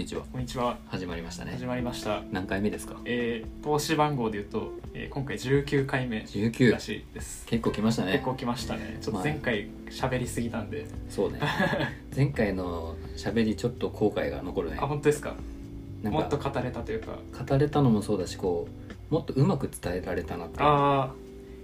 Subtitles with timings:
[0.00, 0.78] にちはこんにちは。
[0.88, 2.22] 始まりましたね始まりました。
[2.32, 2.96] 何回目ですか？
[3.04, 7.44] えー、投資番号で言うと、えー、今回19回目19らしいです。
[7.46, 8.98] 結構来ましたね結構来ましたね。
[9.00, 10.86] ちょっと前回喋りすぎたんで。
[11.08, 11.40] そうね
[12.16, 15.30] 前回の喋りちょっと後悔が残るねあ、本当ですか？
[16.04, 17.18] かもっと語れたというか。
[17.46, 18.68] 語れたのもそうだしこ
[19.10, 21.14] うもっとうまく伝えられたなってああ、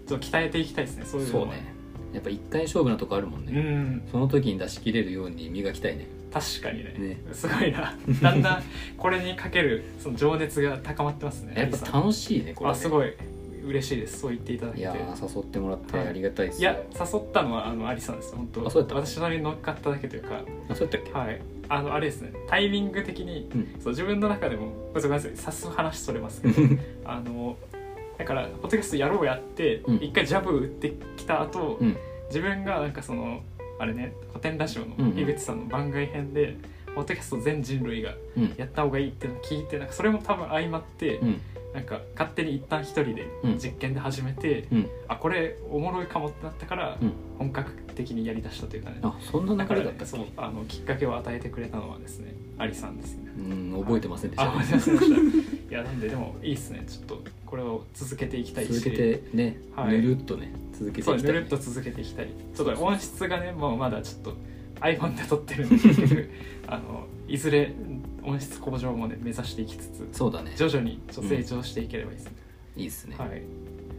[0.06, 1.04] ちょっと鍛えていきたいですね。
[1.06, 1.74] そういうのはそうね
[2.12, 4.02] やっぱ一回勝負なとこあるもんうね、ん。
[4.10, 6.94] その時に出し切れるように磨きたいね確かにね。
[6.98, 7.16] ね。
[7.32, 7.94] すごいな。
[8.22, 8.62] だんだん
[8.96, 11.54] これにかけるその情熱が高まってますね。
[11.56, 12.72] やっぱ楽しいねこれね。
[12.72, 13.12] あ、すごい
[13.66, 14.20] 嬉しいです。
[14.20, 14.82] そう言っていただけて。
[14.82, 16.08] いやー誘ってもらってはい。
[16.08, 18.34] ありがたいですいや誘ったのはあのアリさんです。
[18.34, 18.94] 本当あそうやった。
[18.94, 20.42] 私の上に乗っかっただけというか。
[20.68, 21.40] あそうやったっけ、はい。
[21.68, 22.32] あのあれですね。
[22.48, 23.80] タイミング的にうん。
[23.80, 26.54] そう自分の中でもごめんなさいさす話それますけど。
[27.04, 27.56] あの
[28.18, 29.96] だからポッドキャストやろうやってうん。
[29.96, 31.96] 一、回ジャブ打ってきた後、うん。
[32.28, 33.40] 自分がなんかその
[33.78, 36.56] あれね古典ラジオの井口さんの番外編で、
[36.94, 38.54] ポッドキャスト全人類がうん。
[38.56, 41.40] やった方がいいっていうのを聞いてなんかそれも多分相まって、うん
[41.76, 43.58] なんか勝手に一旦一人でうん。
[43.58, 44.88] 実験で始めて、うん。
[45.08, 47.12] あこれおもろいかもってなったから、うん。
[47.38, 48.98] 本格的にやりだしたというかね。
[49.02, 50.16] あそんなだから流れだったっけ？
[50.16, 53.30] そうあのきっかけを与えてくれたのはですねアリさんですね。
[53.38, 54.50] うん覚えてませんでした。
[54.50, 55.20] あごめんなさいでした。
[55.20, 56.82] いやなんででもいいっすね。
[56.88, 60.00] ちょっとこれを続けていきたいし続けてね、はい。
[60.00, 62.28] ぬるっとね続けていきたい、ね、そうぬるっと続けていきたい。
[62.54, 64.34] ちょっと音質がねもうまだちょっと
[64.80, 66.30] iPhone で撮ってるんで結局
[66.68, 67.72] あのいずれ
[68.22, 70.52] 音質向上もね目指していきつつそうだね。
[70.56, 72.32] 徐々に成長していければいいですね、
[72.76, 73.42] いいっすね、はい。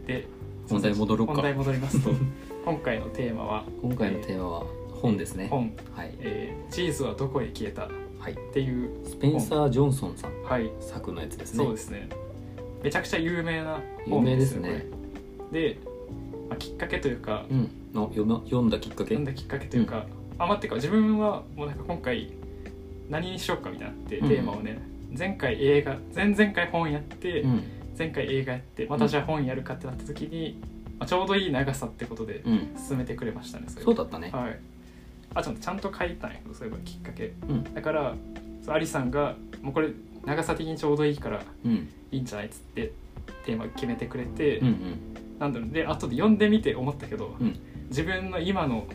[0.06, 0.26] で
[0.68, 1.34] 本題戻ろうか。
[1.34, 2.10] 本題戻りますと
[2.64, 10.42] 今回のテーマは今回のテーマは本ですね、本、はい、えーチーズはどこへ消えた」っはい、ていうスペンサー・ジョンソンさん。
[10.42, 10.70] はい。
[10.80, 11.64] 作のやつですね。
[11.64, 12.08] そうですね。
[12.82, 15.68] めちゃくちゃ有名な有本名ですよねこれ。
[15.70, 15.78] で、
[16.48, 17.70] まあ、きっかけというか、うん。
[17.94, 19.14] の読ま読んだきっかけ。
[19.14, 20.06] 読んだきっかけというか、
[20.38, 22.32] あ待ってか自分はもうなんか今回
[23.08, 24.28] 何にしようかみたいになって、うん。
[24.28, 24.80] テーマをね
[25.16, 27.62] 前回映画前々回本やって、うん。
[27.98, 30.60] 前回映画やってまたじゃあ本やるかってなった時に、
[30.98, 32.76] まあ、ちょうどいい長さってことでうん。
[32.76, 34.58] 進めてくれましたねそれそうだったね、はい。
[35.34, 37.32] あちょっとちゃんと書いたんやけどそういえばきっかけ。
[37.48, 37.74] うん。
[37.74, 38.14] だから
[38.64, 39.88] そうアリさんがもうこれ
[40.24, 41.88] 長さ的にちょうどいいからうん。
[42.10, 42.92] いいんじゃないっつって
[43.44, 44.98] テーマ決めてくれて、うんうん。
[45.38, 47.58] なんだろうで後で読んでみて思ったけど、うん。
[47.88, 48.86] 自分の今の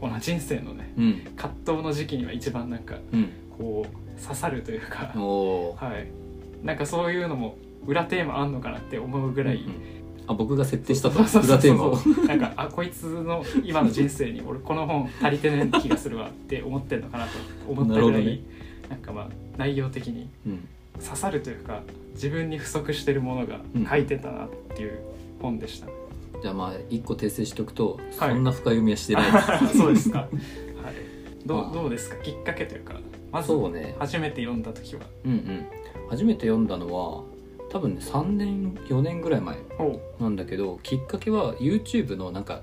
[0.00, 1.20] この人生のねうん。
[1.36, 3.30] 葛藤の時期には一番なんかうん。
[3.56, 6.08] こう刺さるというか、はい。
[6.64, 9.96] なんかそういうのも裏テーマあんのかなって思うぐらい、うん
[10.28, 11.20] あ僕が設定したと？
[11.20, 11.98] 裏テーマを。
[12.26, 17.30] なんかあこいつの今の人生に 俺この本足りてない気がするわって思ってんのかなと
[17.68, 18.40] 思ったぐらいなる
[18.90, 20.68] なんかまあ内容的にうん。
[21.00, 21.82] 刺さるというか
[22.14, 24.98] 自分に不足してるものが書いてたなっていう
[25.40, 25.88] 本でした、
[26.46, 29.24] じゃあまあ一個訂正しとくと、はいそんな深読みはしてない
[29.76, 30.20] そうですか。
[30.30, 30.30] はい。
[31.44, 32.16] どあうどうですか？
[32.22, 32.94] きっかけというか
[33.32, 35.02] まずそうね初めて読んだ時は。
[35.24, 35.66] うんうん
[36.08, 37.24] 初めて読んだのは
[37.68, 42.62] 多分ね3年4年ぐらい前ほなんだけどきっかけは YouTube のなんか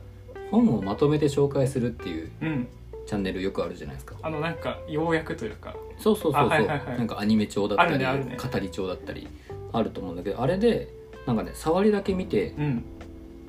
[0.49, 2.45] 本をまとめて紹介するっていうう。
[2.45, 2.67] うん。
[3.05, 5.75] チャンネルよくあるじゃないですかあのなんかようやくというか。
[5.97, 9.27] そうそうそうそう、あはいはいはいなんかアニメ調だったり、ねあるね語り調だったり
[9.73, 10.87] あると思うんだけどあれで
[11.25, 12.83] なんかね触りだけ見てうん。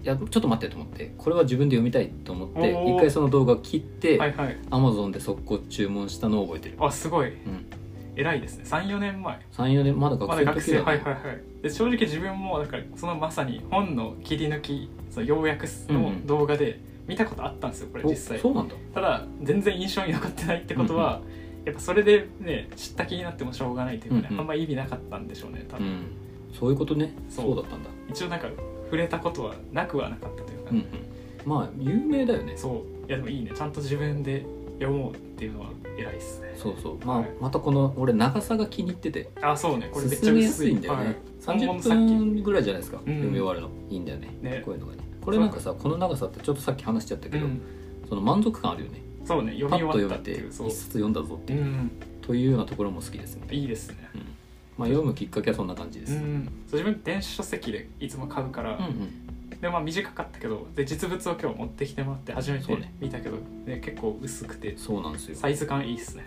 [0.05, 1.15] いやちょっと待ってと思って。
[1.17, 4.59] これは自分で読みたいと思って一回その動画を切って、はいはい。
[4.71, 7.29] Amazon で速攻注文したのを覚えてる、あすごい。
[7.29, 7.67] うん、
[8.15, 8.67] 偉いですね。
[8.67, 9.41] 三四年前。
[9.53, 11.43] 34年まだ学まだ学生の時だ、ね生はいはいはい。
[11.63, 18.39] で正直自分もだからそのまさに本の切り抜きその要約の動画で見たことあったんですよこれお実際。
[18.39, 18.75] そうなんだ。
[18.93, 21.23] ただ全然印象に残ってないってことは。
[21.65, 24.41] やっぱそれでね知った気になってもしょうがないというかね、うんうん。
[24.41, 26.03] あんま意味なかったんでしょうね多分、うん。
[26.53, 27.15] そういうことね。
[27.31, 27.47] そう。
[27.47, 27.89] そうだったんだ。
[28.11, 28.49] 一応なんか
[28.85, 30.87] 触れたことはなくはなかったというか、うんうん。
[31.45, 32.57] まあ有名だよね。
[32.57, 33.09] そう。
[33.09, 33.53] いやでもいいね。
[33.55, 34.45] ちゃんと自分で
[34.81, 36.55] 読もうっていうのは偉いですね。
[36.57, 37.05] そうそう。
[37.05, 37.31] まあ、はい。
[37.41, 39.31] またこの俺長さが気に入ってて。
[39.43, 39.89] あそうね。
[39.93, 41.17] これめっちゃ薄いすいんだよね、はい。
[41.41, 43.71] 30本物さっき分ぐらいじゃないですか、うん読み終わるの。
[43.91, 44.29] いいんだよね。
[44.43, 44.63] ね。
[44.65, 44.99] こういうのがね。
[45.21, 47.61] これなんかさこの長さってちょっとさっき話しちゃったけど、うん、
[48.09, 49.03] その満足感あるよね。
[49.25, 49.53] そうね。
[49.53, 50.53] 読み終わったっていう。
[50.53, 50.71] そう。
[50.71, 51.91] 冊読んだぞっていう、うん。
[52.23, 54.09] というようなところも好きですね、いいですね。
[54.15, 54.34] うん
[54.77, 59.61] まあ、読むきっかけはそんな感じです、うん自分電子書籍でいつも買うから、うんうん。
[59.61, 65.37] でまあ短かったけどで実物を今日持ってきてもらって初めて見たけど、ね、結構薄くてそうなんですよ。
[65.37, 66.25] サイズ感いいっすね。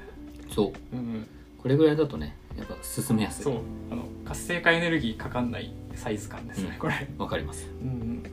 [0.49, 0.95] そう。
[0.95, 1.27] うん
[1.61, 3.44] これぐらいだとねやっぱ進めやすい。
[3.44, 3.55] そう。
[3.91, 6.79] あの活性化エネルギーかかんないサイズ感ですね、うん。
[6.79, 7.07] これ。
[7.17, 7.67] わかります。
[7.81, 8.23] うん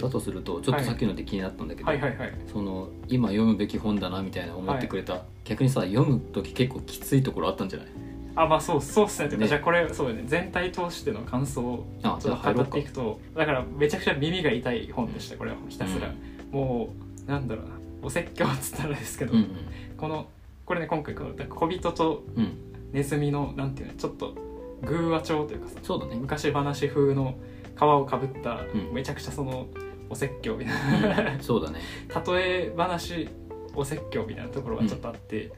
[0.00, 2.00] だとするとちょっとさっきので気になったんだけど、はい。
[2.00, 7.88] はいはいその今読むべき本だなみたいな思ってくれた、逆にさ読む時結構きついところあったんじゃない？
[8.36, 9.36] あまあそうそうっすね。
[9.36, 9.48] ね。
[9.48, 10.24] じゃあこれそうだね。
[10.26, 15.56] 全体通しての感想をあちょっと語っていくとだからめちゃくちゃ耳が痛い本でしたこれは。
[15.68, 16.12] ひたすら、
[16.50, 16.92] も
[17.26, 17.70] うなんだろうな。
[18.02, 19.48] お説教っつったらですけど、うん
[19.96, 20.26] この
[20.66, 22.42] これね今回この小人とうん。
[22.44, 24.36] うんネズミのなんていうのちょっと
[24.82, 26.14] 偶話帳というかさそうだね。
[26.14, 27.34] 昔話風の
[27.76, 28.94] 皮をかぶった、うん。
[28.94, 29.66] めちゃくちゃその
[30.08, 31.42] お説教みたいな。
[31.42, 31.80] そうだね。
[32.28, 33.28] 例え話
[33.74, 35.50] お説教みたいなところがちょっとあって、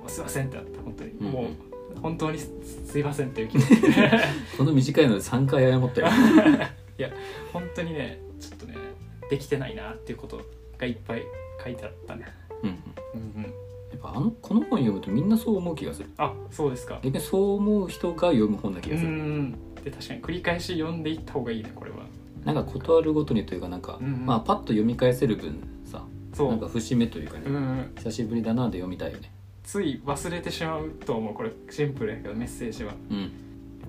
[0.00, 1.26] もうすいませんってなった本当に、うん。
[1.32, 2.50] もう本当にす
[2.86, 3.80] すいませんっていう気持ち。
[3.80, 4.10] で
[4.58, 6.08] この短いので3回謝ったよ
[7.52, 8.76] 本当にねちょっとね
[9.30, 10.40] できてないなっていうこと
[10.78, 11.22] がいっぱい
[11.62, 12.26] 書いてあったね。
[12.62, 12.76] うんうん。
[13.14, 13.42] うんうん。
[13.42, 13.48] や
[13.96, 16.10] っぱあのこの本読むとみんなそう思う気がする。
[16.18, 16.98] あそうですか。
[17.02, 19.52] 逆にそう思う人が読む本な気うがする、ん。
[19.84, 21.98] で確かに繰り返し読んでいった方がいいねこれは。
[22.44, 24.26] なんか断るごとにというかなんか、うんうん。
[24.26, 26.48] まあパッと読み返せる分さそう。
[26.50, 27.92] なんか節目というかね、うんうん。
[27.96, 29.30] 久しぶりだなで読みたいよね
[29.64, 31.34] つい忘れてしまうと思う。
[31.34, 32.92] これシンプルやけどメッセージは。
[33.10, 33.32] うん。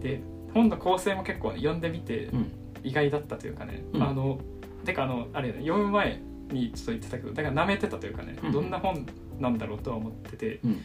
[0.01, 0.21] で
[0.53, 2.51] 本の構成も結構、ね、読んでみてうん。
[2.83, 4.03] 意外だったというかね、うん。
[4.03, 4.39] あの
[4.85, 8.51] てかあのあれね読む前にちょっと言ってたけどだから舐めてたというかね、うん。
[8.51, 9.05] どんな本
[9.39, 10.81] なんだろうとは思っててうん。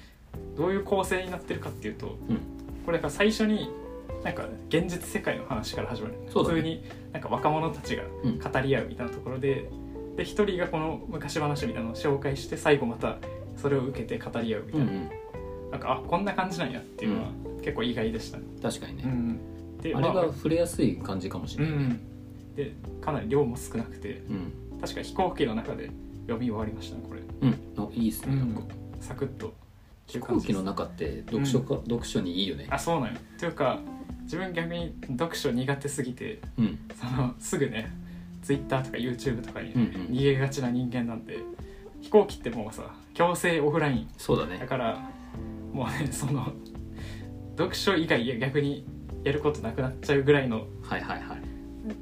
[0.56, 2.38] どういう構成になってるかっていうと、うん。
[2.84, 3.70] これだから最初に
[4.24, 6.20] なんか現実世界の話から始まる、ね。
[6.32, 8.38] 普通になんか若者たちがうん。
[8.38, 9.70] 語り合うみたいなところで
[10.16, 13.18] で一人がこの昔話みたいなのを紹介して最後また
[13.60, 15.10] それを受けて語り合うみたいな、うんうん。
[15.70, 17.28] なんかあこんな感じなんやっていうのは
[17.62, 18.44] 結構意外でしたね。
[18.62, 19.78] 確かにね、うん。
[19.78, 22.00] であれまが触れやすい感じかもしうれない、ん、
[22.54, 24.52] でかなり量も少なくてうん。
[24.80, 25.90] 確か飛行機の中で
[26.22, 27.20] 読み終わりましたねこれ。
[27.42, 27.58] うん。
[27.76, 28.62] あいいっすね、なんか。
[29.00, 29.54] サクッと
[30.06, 32.66] 飛行機の中って読書か、読書にいいよね。
[32.70, 33.78] あそうなんよというか
[34.22, 36.78] 自分逆に読書苦手すぎてうん。
[36.98, 37.92] そのすぐね
[38.42, 39.88] Twitter とか YouTube とかにうんうん。
[40.12, 41.38] 逃げがちな人間なんで、
[42.00, 44.08] 飛行機ってもうさ強制オフライン。
[44.16, 44.58] そうだね。
[44.58, 45.10] だから
[45.72, 46.52] もうね その
[47.56, 48.84] 読書以外逆に
[49.24, 51.42] やることなくなっちゃうぐらいのはいはいはい。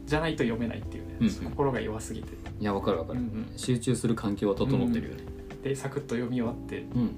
[0.07, 1.33] じゃないと読めないっていうね、うんうん。
[1.33, 2.29] 心が弱すぎて、
[2.61, 3.47] いやわかるわかる、うんうん。
[3.57, 5.23] 集中する環境は整ってるよね。
[5.63, 7.11] でサクッと読み終わってっうん、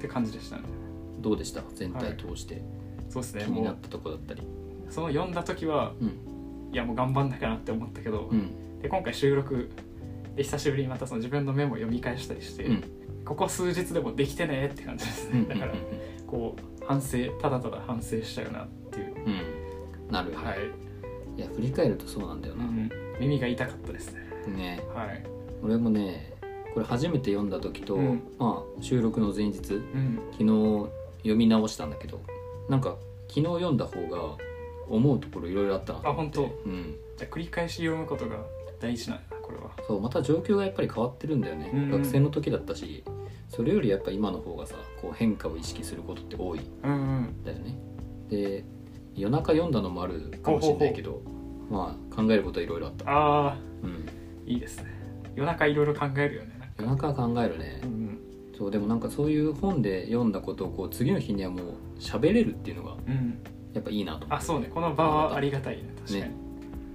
[0.00, 0.62] て感じでしたね。
[1.20, 1.62] どうでした？
[1.74, 2.62] 全体通して、
[3.08, 3.46] そうですね。
[3.46, 4.42] もう気になったとこだったり。
[4.88, 6.08] その読んだ時はうん。
[6.72, 8.80] いやもう頑張んなきゃなって思ったけど、うん。
[8.80, 9.70] で今回収録
[10.36, 12.84] で久しぶりにまたその自分のメモを読み返したりして、うん。
[13.24, 15.48] ここ数日でもできてねって感じですね、うん。
[15.48, 15.74] だから
[16.26, 19.14] こう反省ただただ反省しちゃうなっていう。
[19.14, 19.32] うん。
[20.06, 20.12] うん。
[20.12, 22.90] なるはい、い、や振り返るとそうなんだよな、うん、
[23.20, 24.20] 耳が痛かったですね。
[24.48, 24.82] ね。
[24.94, 25.22] はい。
[25.62, 26.34] 俺もね
[26.74, 28.22] これ初めて読んだ時と、うん。
[28.38, 30.20] まあ収録の前日昨うん。
[30.38, 32.20] 日読み直したんだけど
[32.68, 32.96] なんか
[33.28, 34.36] 昨日読んだ方が
[34.88, 36.38] 思うところいろいろあったなと思って。
[36.38, 36.96] あ本うん。
[37.16, 38.38] じゃあ繰り返し読むことが
[38.80, 39.70] 大事なんだなこれは。
[39.86, 41.90] そうまた状況がやっぱり変わってるんだよね、うん。
[41.90, 43.04] 学生の時だったし
[43.48, 46.60] それよりやっぱ今の方がさこう変化を意識することって多い。
[46.60, 47.44] んうんうん。
[47.44, 47.76] だよね。
[48.28, 48.64] で
[49.16, 51.20] 夜中読んだのもあるかもしれないけど
[51.68, 54.08] まあ考えることはいろいろあった、ああうん、
[54.46, 54.86] いいですね。
[55.34, 58.20] 夜中いろいろ考えるよね夜中は考えるね、うん。
[58.56, 63.38] そうでもなんかそういう本で読んだことをこう次の日にはもう喋れるっていうのがうん。
[63.72, 64.34] やっぱいいなと思って。
[64.34, 64.70] あそうね。
[64.72, 65.92] この場はありがたいね。
[65.96, 66.49] 確かに、ね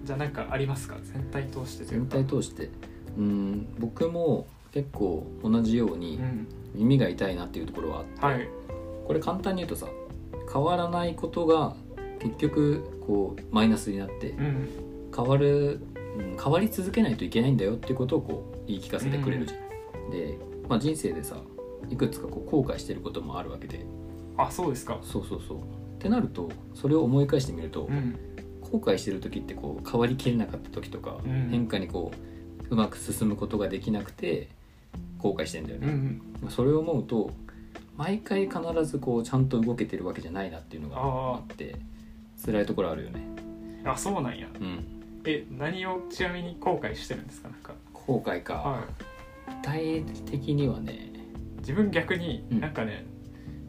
[0.06, 0.96] じゃあなんかありますか？
[1.04, 2.18] 全体通して全か。
[2.18, 2.70] 体通して？
[3.18, 3.68] うん。
[3.80, 6.48] 僕も結構同じようにうん。
[6.76, 8.48] 耳が痛いなっていうところはあって、はい。
[9.08, 9.88] これ簡単に言うとさ
[10.52, 11.76] 変わらないことが
[12.20, 14.70] 結局こうマイナスになってうん。
[15.16, 15.80] 変わる、
[16.18, 19.58] うん変わり続けないといけないんだよっていうことをこう言い聞かせてくれるじゃ
[20.08, 20.38] ん、で、
[20.70, 21.36] まあ、人生でさ
[21.90, 23.86] いくつかこう後悔してることもあるわけで。
[24.38, 24.98] あそうですか。
[25.02, 25.58] そうそうそう。
[25.60, 25.62] っ
[26.00, 28.18] てなるとそれを思い返してみると、うん
[28.80, 31.50] 後悔してる時ってこう変わりきれなかった時とか、うん。
[31.50, 32.12] 変化にこ
[32.70, 34.50] ううまく進むことができなくて
[35.20, 35.94] 後悔してんだようんうね、
[36.48, 37.32] んそれを思うと
[37.98, 41.76] 毎回必ずこうちゃんと動けてるわけじゃないなっていうのがあって
[42.46, 43.22] 辛いところあるよね。
[43.86, 44.48] あそうなんや。
[44.60, 44.84] うん。
[45.26, 47.50] え何をちなみに後悔してるんですか？
[47.50, 47.74] なんか。
[47.94, 48.86] 後悔か、は
[49.48, 52.60] 具体的にはねい自分逆にうん。
[52.60, 53.06] なんかね、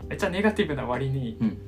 [0.08, 1.58] めっちゃネガティブな割にうん。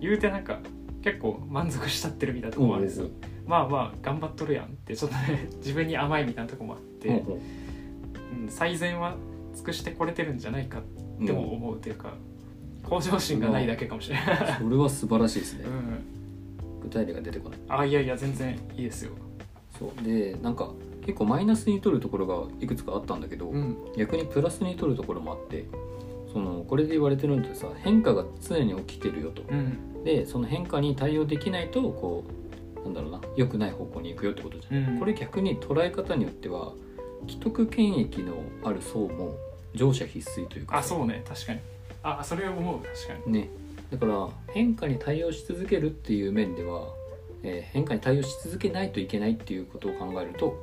[0.00, 0.58] 言うてなんか
[1.02, 3.08] 結構満足しちゃってるみたいなとこもあるんですよ、
[3.46, 7.38] まあまあ頑張っとるやんってちょっとね 自分に甘いみたいなとこもあって、ほ
[8.42, 9.16] うん、最善は
[9.54, 10.80] 尽くしてこれてるんじゃないか
[11.20, 12.14] うっても思うというか、
[12.82, 15.64] 向上心がないだけかもしれない、それは素晴らしいですね。
[15.64, 17.58] うん、具体例が出てこない。
[17.68, 19.12] あいやいや全然いいですよ。
[19.78, 20.04] そう。
[20.04, 20.72] でなんか
[21.06, 23.76] 結構マイナスに取るところがいくつかあったんだけど、うん。
[23.96, 25.64] 逆にプラスに取るところもあって
[26.32, 29.42] そのこれで言われてるのってさ変化が常に起きてるよと。
[29.48, 32.24] うんでその変化に対応できないとこ
[32.82, 34.98] うなんだろうな良くない方向に行くよってことじゃん、うん。
[34.98, 36.72] これ逆に捉え方によっては
[37.28, 39.36] 既得権益のある層も
[39.74, 40.78] 乗車必須というか。
[40.78, 41.22] あそうね。
[41.28, 41.60] 確かに。
[42.02, 42.78] あそれを思う。
[42.82, 43.32] 確かに。
[43.32, 43.50] ね。
[43.90, 46.88] だから変化に対応し続けるっていう面では、
[47.42, 50.56] えー変化に対応し続けないといけないっていうことを考えると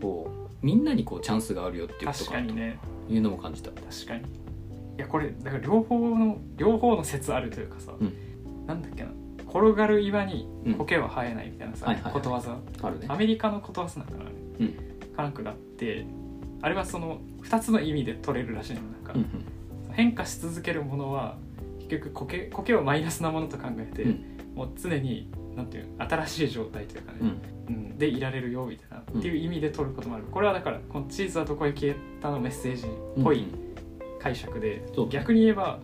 [0.00, 2.78] こうみんなにこうチャンスがあるよっていうこと確かなとかにね。
[3.08, 4.22] いうのも感じた、確かに。
[4.22, 4.24] い
[4.98, 8.14] やこれだから両方の両方の説あるというかさ、うん
[8.66, 9.10] なんだっけな。
[9.48, 12.12] 転がる岩に苔は生えないみたいなさ、はいはいはい。
[12.12, 12.58] ことわざ？
[12.82, 13.06] あるね。
[13.08, 14.72] アメリカのことわざなんかなあれ、うん。
[15.14, 16.06] かなんかがあって
[16.62, 19.28] あれはその2つの意味で取れるらしいのなんか、うんうん。
[19.92, 21.36] 変化し続けるものは
[21.88, 24.24] 結局苔苔をマイナスなものと考えて、うん。
[24.54, 27.28] もう常になんていうの新しい状態というかね、うん。
[27.68, 27.98] うん。
[27.98, 30.24] でいられるよみたいな、うんっていう意味で取ることもある。
[30.24, 33.46] これはだからこの「チーズはどこへ消えた」のメッセージっぽい
[34.18, 35.78] 解釈で、逆に言えば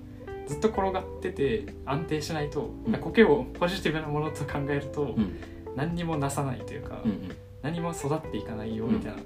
[0.50, 2.92] ずっと転がってて安定しないと、うん。
[2.94, 5.36] 苔をポジティブなものと考えると、うん。
[5.76, 7.36] 何にもなさないというか、うんうん。
[7.62, 9.18] 何も育っていかないよみたいな、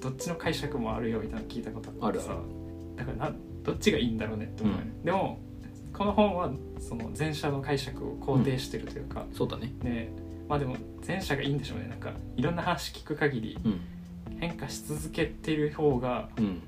[0.00, 2.36] どっちの解釈もあるよみたいなの聞いたことあってさ。
[2.96, 4.76] だからなどっちがいいんだろうねって思う。
[5.04, 5.38] でも
[5.92, 9.72] この本はその前者の解釈を肯定してるというか、そうだね。
[9.84, 10.12] ね。
[10.48, 11.86] まあでも前者がいいんでしょうね。
[11.86, 13.80] なんかいろんな話聞く限りうん。
[14.40, 16.62] 変化し続けてる方がうん。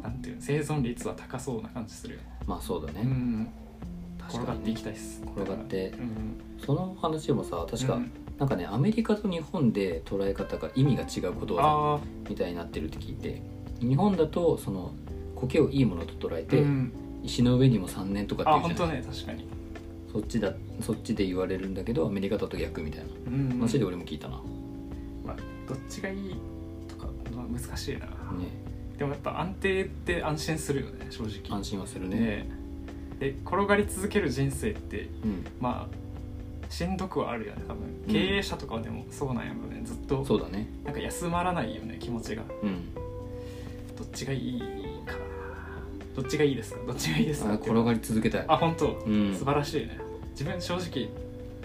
[0.00, 3.02] なんていうの生存率は高そうな感じするよねまあそうだね。
[3.04, 3.48] うん。
[4.18, 4.44] 確かにね。
[4.44, 5.22] 転がっていきたいです。
[5.36, 5.90] 転がって。
[5.90, 6.40] うん。
[6.64, 8.10] その話もさ確かうん。
[8.38, 13.42] なんかねアメリカと日本で捉え方が意味が違うことわあざみたいになってるって聞いて
[13.80, 14.94] 日本だとその
[15.34, 18.96] 苔をいいものと捉えあ、てうん、石の上にも3年とかってあ本当いうじゃない。
[19.00, 19.48] ね確かに、
[20.12, 23.06] そっちだそっちで言われるんだけどアメリカだと逆みたいな。
[23.26, 24.40] うん話で俺も聞いたな、
[25.24, 25.36] まあ、
[25.68, 26.36] どっちがいい
[26.88, 28.08] とか、まあ、難しいな、ね
[28.98, 31.56] でもやっぱ安定って安心するよね正直。
[31.56, 32.18] 安心はするね。
[32.18, 32.50] ね
[33.20, 35.46] で転がり続ける人生ってうん。
[35.60, 37.84] まあしんどくはあるよね多分。
[38.06, 38.12] うん。
[38.12, 39.82] 経営者とかはでもそうなんやろね。
[39.84, 40.68] ずっとそうだね。
[40.84, 42.42] なんか休まらないよね気持ちが。
[42.62, 42.94] うん。
[43.96, 44.60] どっちがいい
[45.06, 45.12] か。
[45.12, 45.18] な
[46.16, 46.80] どっちがいいですか？
[46.86, 47.50] どっちがいいですか？
[47.50, 48.44] あ転がり続けたい。
[48.48, 49.34] あ本当、うん。
[49.34, 49.98] 素晴らしいね。
[50.32, 51.08] 自分正直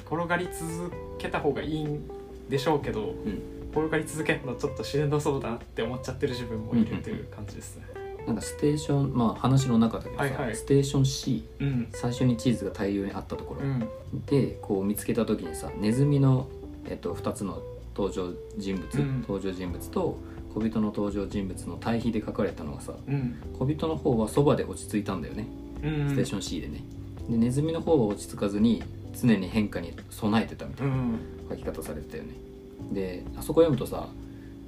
[0.06, 2.08] 転がり続けた方がいいん
[2.50, 3.42] でしょうけどうん
[3.76, 7.86] 転がり続けるのちょっとしんどそうだなって思っちゃってる自分もいるという感じですね。
[8.26, 10.56] なんかステーションまあ話の中だけどさ、はいはい。
[10.56, 11.88] ステーション C うん。
[11.92, 13.90] 最初にチーズが大量にあったところ、うん。
[14.28, 16.48] でこう見つけた時にさネズミの、
[16.88, 17.62] えっと、2つの
[17.96, 19.22] 登場人物、うん。
[19.22, 20.18] 登場人物と
[20.54, 23.36] 小人の登場人物の対比で書かれたのがさうん。
[23.58, 25.48] 小人の方はそばで落ち着いたんだよね、
[25.84, 26.84] うんステーション C でね。
[27.30, 28.84] でネズミの方は落ち着かずに
[29.20, 31.20] 常に変化に備えてたみたいなうん。
[31.50, 32.53] 書き方されてたよね
[32.92, 34.08] であそこ読むとさ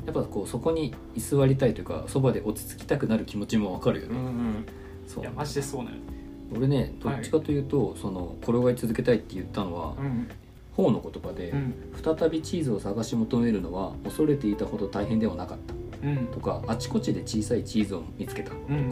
[0.06, 4.66] やっぱこうそこに居座りたいというかそばで落ち着きたくなる気持ちもわかるよね、うんうん。
[5.08, 5.24] そう。
[5.24, 6.02] いやマジでそうなのよ。
[6.56, 10.30] 俺ねどっちかというと、その転がり続けたいって言ったのは、うん。
[10.76, 11.74] 方の言葉で、うん。
[12.04, 15.58] 再びチーズを探し求めるのは恐れていたほど大変ではなかっ
[16.02, 16.08] た。
[16.08, 16.28] うん。
[16.28, 18.52] とかあちこちで小さいチーズを見つけた。
[18.52, 18.92] とか、うん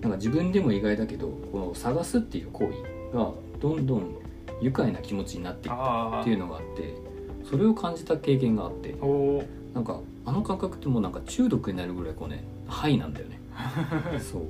[0.00, 2.70] なんか自分でも意外だけどこの探すっていう行
[3.12, 3.30] 為が
[3.60, 4.16] どんどん
[4.62, 6.94] 愉快な気持ちになっていったっていうのがあって
[7.50, 8.94] それを感じた経験があって
[9.74, 13.40] なんかあの感覚ってもうなんか中毒になるぐらいこうねハイなんだよね。
[14.22, 14.42] そう。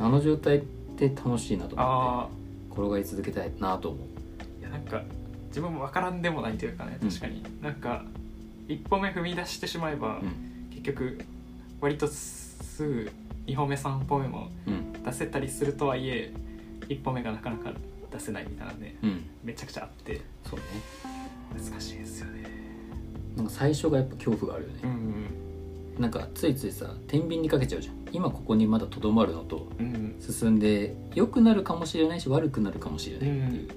[0.00, 0.60] あの状態っ
[0.96, 4.06] て楽しいなと思あって転がり続けたいなと思う。
[4.40, 5.02] あいやなんか
[5.48, 7.08] 自分も分からんでもないというかねうん。
[7.08, 8.04] 確かに、なんか
[8.66, 10.68] 一歩目踏み出してしまえば、うん。
[10.70, 11.20] 結局
[11.80, 13.10] 割とすぐ
[13.46, 14.92] 2歩目3歩目もうん。
[15.04, 16.32] 出せたりするとはいえ
[16.88, 17.72] 一歩目がなかなか
[18.10, 19.24] 出せないみたいなねうん。
[19.44, 20.20] めちゃくちゃあって。
[20.44, 21.21] そうね
[21.54, 22.44] 難しいですよね。
[23.36, 25.26] なんか最初がやっぱ恐怖があるよね、うん
[25.98, 27.94] なんかついついさ天秤にかけちゃうじゃん。
[28.12, 33.68] 今ここにまだとどまるのとうん進んで良くなるかもしれないし悪くなるかもしれないっていう、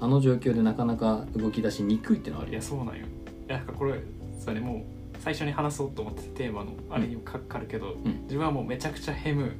[0.00, 3.06] あの状況でなかなか動き出しにくいっていうのはあいるよやそうなんよ。
[3.48, 4.00] いやこれ
[4.38, 8.22] そうねもう最初に話そうと思ってたテーマのあれにもかかるけど、ん。
[8.22, 9.52] 自分はもうめちゃくちゃヘム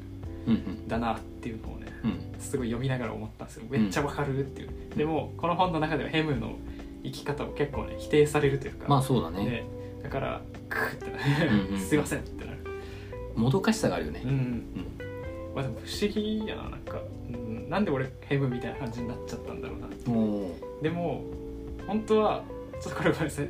[0.46, 2.10] うんだなっていうのをねうん。
[2.10, 3.64] うんすごい読みながら思ったんですよ。
[3.68, 6.56] めっちゃわかるっていう、でもこの本の中ではヘムの
[7.04, 8.88] 生き方を結構ね否定されるというか。
[8.88, 9.44] まあそうだね。
[9.44, 9.64] ね。
[10.02, 11.78] だからクーってなうんうん。
[11.80, 12.58] すいませんってなる。
[13.36, 14.22] もどかしさがあるよね。
[14.24, 14.64] うん、
[15.54, 20.50] まあでも不思議やななんか、うん、なんで俺ヘムみたいな感じになっちゃったんだろうなも
[20.82, 21.24] でも
[21.86, 22.44] 本当は
[22.80, 23.48] ちょっとこれごめんなさい。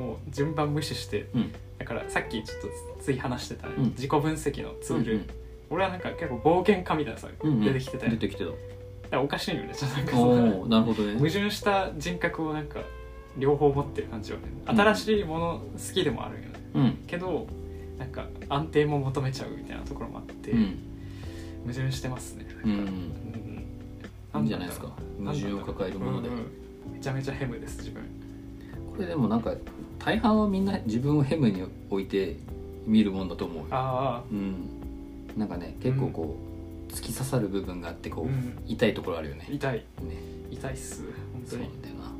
[0.00, 1.22] もう順番無視して。
[1.22, 1.52] ううん。
[1.78, 2.68] だからさっきちょっと
[3.02, 3.84] つい話してた、ねうん。
[3.90, 5.26] 自己分析のツール、うん。
[5.70, 7.60] 俺はなんか結構冒険家みたいなさ、うんうん。
[7.60, 8.12] 出てきてたよ。
[8.12, 8.50] 出てきてた
[9.14, 11.14] らおかしいよねちょっとなんかそおのおなるほどね。
[11.14, 12.80] 矛盾した人格をなんか
[13.38, 14.80] 両方持ってる感じはねうん。
[14.80, 17.04] 新しいもの好きでもあるよね、うん。
[17.06, 17.46] けど
[17.98, 20.78] なんか安定も求めちゃうみたいなところもあって、うん。
[21.62, 22.46] 矛盾してますね。
[22.64, 22.76] うん。
[22.76, 22.86] なん。
[24.32, 24.88] かいいんじゃないですか。
[25.18, 26.28] うん矛盾を抱えるもので。
[26.28, 26.44] うんうん。
[26.92, 28.02] めちゃめちゃヘムです自分。
[28.94, 29.54] これでもなんか
[29.98, 32.36] 大半はみんな自分をヘムに置いて
[32.86, 33.64] 見るもんだと思うよ。
[33.70, 34.68] あうん。
[35.36, 36.43] なんかね結構こう
[36.94, 38.58] 突き刺さる部分があってこう、うん。
[38.66, 39.46] 痛いところあるよね。
[39.48, 39.74] あ痛い。
[39.74, 39.84] ね。
[40.50, 41.02] 痛いっす。
[41.32, 41.64] 本当に。
[41.64, 42.12] そうだよな。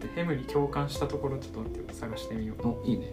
[0.00, 1.84] でヘムに共感したところちょっと待ってよ。
[1.92, 2.66] 探してみよう。
[2.66, 3.12] おいいね。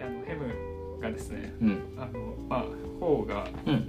[0.00, 1.78] あのヘムがですねうん。
[1.96, 2.64] あのまあ
[3.00, 3.88] ホーがうん。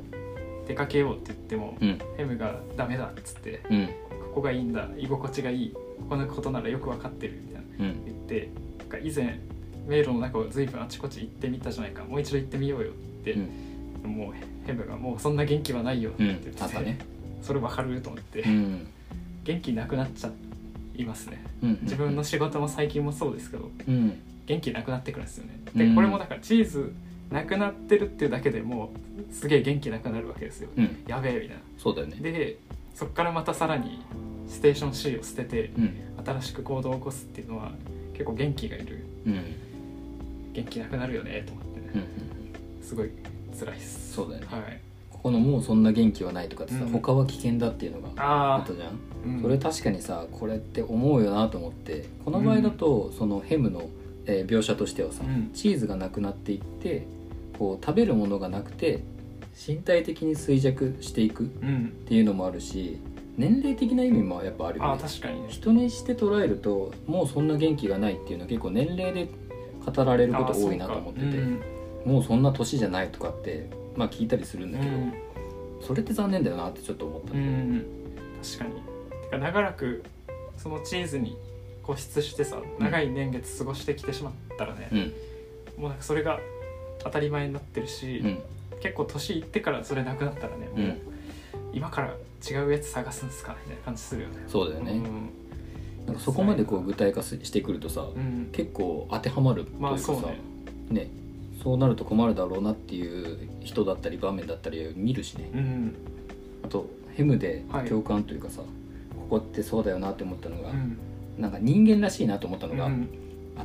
[0.66, 2.00] 出かけようって言っても、うん。
[2.16, 3.88] ヘムがダメだっつってうん。
[4.30, 5.74] ここがいいんだ居心地がいい
[6.10, 8.06] このことならよく分かってるみたいなうん。
[8.06, 8.50] 言って
[8.80, 9.40] なんか以前
[9.88, 13.36] 迷路の中を随分あちこち行ってみたじゃないかもう一度行ってみようよって
[14.04, 14.34] もう
[14.68, 17.00] ヘムが「もうそんな元気はないよ」ってうん言ってて、あったね。
[17.42, 18.88] それ分かると思って、うん。
[19.44, 20.32] 元気なくなっちゃ
[20.96, 21.42] いますね。
[21.64, 24.20] うん自分の仕事も最近もそうですけどうん。
[24.46, 25.60] 元気なくなってくるんですよね。
[25.74, 25.90] うん。
[25.90, 26.94] でこれもだからチーズ
[27.32, 28.92] なくなってるっていうだけでも
[29.30, 30.70] うすげえ元気なくなるわけですよ。
[30.78, 30.98] うん。
[31.08, 32.16] やべえみたいそうだよね。
[32.18, 32.58] なで
[32.94, 34.02] そっからまたさらに
[34.48, 35.94] ステーション C を捨ててうん。
[36.26, 37.72] 新しく行動を起こすっていうのは
[38.14, 39.06] 結構元気がいる。
[39.26, 39.34] うん。
[39.34, 39.42] うん
[40.54, 41.92] 元気なくなるよねと思ってね。
[41.94, 41.98] う
[42.84, 42.84] ん。
[42.84, 43.12] すごい
[43.60, 44.14] 辛いっす。
[44.14, 44.48] そうだよね。
[44.50, 44.80] はい。
[45.12, 46.90] ここのもうそんな元気はないとかってさうん。
[46.92, 49.42] 他は危険だっていうのがああったじゃん。
[49.42, 52.06] それ確かにさこれって思うよなと思って。
[52.24, 53.90] この場合だとそのヘムの、
[54.26, 55.52] えー描写としてはさ、うん。
[55.54, 57.08] チーズがなくなっていって
[57.58, 59.04] こう食べるものがなくて
[59.68, 61.88] 身体的に衰弱していくっうん。
[62.08, 63.00] ていうのもあるし
[63.38, 65.00] 年齢的な意味もやっぱあるよね。
[65.02, 65.48] 確かにね。
[65.50, 69.28] 人にして捉えるともうそんな元気がないっていうのは結構年齢で
[69.86, 71.26] 語られること多いなと思ってて、
[72.06, 75.14] もうそんな年じゃないとかってまあ聞いたりするんだけど、うん。
[75.82, 77.86] それって残念だよなってちょっと思ったうん、うね、ん、
[78.42, 78.82] 確かに。
[79.24, 80.04] てか長らく
[80.58, 81.38] そのチーズに
[81.86, 85.82] 固執してさ長い年月過ごしてきてしまったらね、うん。
[85.82, 86.40] もうなんかそれが
[87.00, 88.40] 当たり前になってるし、うん。
[88.82, 91.02] 結構年いってからそれなくなったらねもう、うん
[91.74, 92.16] 今から
[92.50, 94.44] 違うやつ探すんですかみたいな感じするよね。
[94.48, 95.30] そうだよね、うん。
[96.08, 98.50] なんかそこまでこう具体化ししてくるとさ、うん。
[98.52, 100.40] 結構当てはまるというかさ、まあそうね。
[100.90, 101.10] ね
[101.62, 105.50] そうなると困るだろうなっていう人だったり場面だったり見るしね。
[105.54, 105.96] うん。
[106.64, 107.88] あとヘムではい。
[107.88, 110.98] 共感というかさ、ここってそうだよなって思ったのが、うん。
[111.38, 113.10] なんか人間らしいなと思ったのが、うん。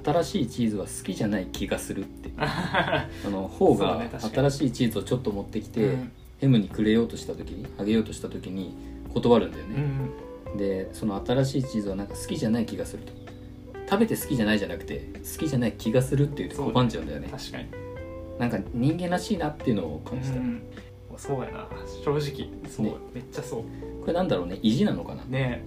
[0.03, 2.31] 新しいチーズは好きじゃない気がするって。
[2.39, 6.13] あ あの方が新しいチーズをちょっと持ってきて、うん。
[6.43, 8.75] ヘムにくれようとした時にあげようとした時に
[9.15, 10.59] 断るんだようね、ん。
[10.59, 13.13] でその新しいチーズはなんか好きじゃない気がすると
[13.93, 17.29] 食べて好きじゃないじゃなくて好きじゃない気がするっていうそう拒んじゃうんだよね。
[17.31, 17.67] 確かに。
[18.39, 20.63] なんか人間らしいなっていうのを感じた、うん。
[21.19, 21.69] そうやな。
[22.03, 22.95] 正直そう、ね。
[23.13, 23.65] めっちゃそう。
[24.01, 24.59] これなんだろうね？
[24.63, 25.25] 意地なのかな？
[25.27, 25.63] ね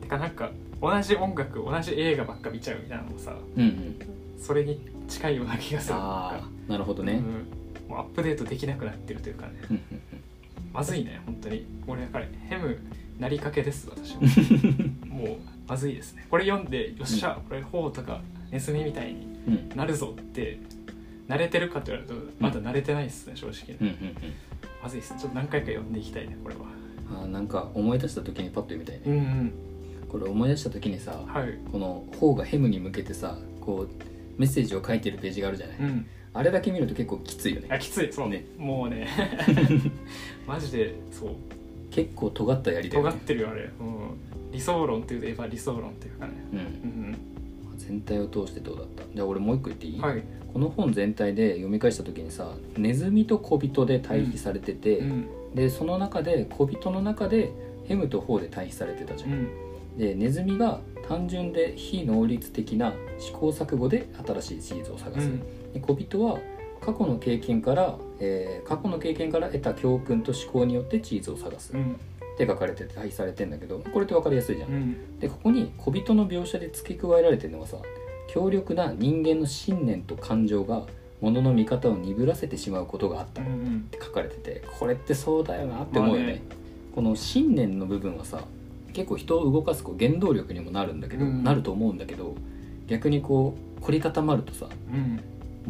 [0.00, 0.02] え。
[0.02, 0.50] てかなんか
[0.82, 3.98] 同じ音楽同じ映画ばっか見ちゃうみたいなのもさうんうん。
[4.42, 5.94] それに近いような気がする。
[5.94, 7.88] ああなるほどね、うん。
[7.88, 9.52] もうアップデートできなくなってるというかね。
[10.72, 11.64] まずいね本当に。
[11.86, 12.76] 俺だからヘム
[13.20, 14.22] なりかけです私も
[15.18, 16.26] もうまずいですね。
[16.30, 20.58] これ読んでよっしゃ、これホウとかネズミみたいになるぞって
[21.28, 23.68] 慣れてるかと言われるとまだ慣れてないですね正直。
[23.68, 24.14] ね、うんうん。
[24.82, 25.14] まずいです。
[25.18, 26.62] ちょっと何回か読んでいきたいねこれは。
[26.62, 29.52] うんあーなんか思い出した時にパッと読みたいね、うんうん。
[30.08, 31.58] これ思い出した時にさ、はい。
[31.72, 33.88] この方がヘムに向けてさこう
[34.38, 36.06] メッセージを書いてるページがあるじゃない、うん。
[36.34, 37.68] あれだけ見ると結構きついよね。
[37.70, 38.12] あきつい。
[38.12, 38.28] そう。
[38.28, 38.44] ね。
[38.58, 39.08] もうね。
[40.46, 41.30] マジでそう。
[41.90, 43.10] 結構尖ったやりだよね。
[43.10, 43.70] 尖ってるよあれ、うん、
[44.52, 46.32] 理想論っていうといえば理想論っていうかね。
[46.52, 46.58] うん。
[46.58, 47.18] うん
[47.76, 49.04] 全体を通してどうだった？
[49.14, 55.28] じゃあ俺もう一個言っていい、はい、この本全体で読み返した時にさネズミと小人で対比されてて、うん。
[55.54, 57.52] でその中で小人の中で
[57.86, 59.48] ヘムとホウで対比されてたじゃん、うん。
[59.96, 65.72] でネズミが単純で非能率的な試行錯誤で新しいチーズを探す、うん。
[65.72, 66.38] で小人は
[66.80, 71.96] 過去の経験から、えー過去の経験から得た教訓と思考によってチーズを探す、っうん
[72.38, 75.18] て書かれてて対比されてんだけどこれって分かりやすいじゃん、うん。
[75.18, 77.76] でここに小人の描写で付け加えられてるのがさ
[78.28, 80.86] 強力な人間の信念と感情が
[81.20, 83.88] 物の見方を鈍らせてしまうことがあったっうん。
[83.90, 86.42] て書かれててこれってそうだよなって思うよね,、まあね。
[86.94, 88.40] この信念の部分はさ
[88.92, 91.44] 結構人を動かすこう原動力にもなるんだけど、うん。
[91.44, 92.34] なると思うんだけど
[92.86, 95.20] 逆にこう凝り固まるとさうん。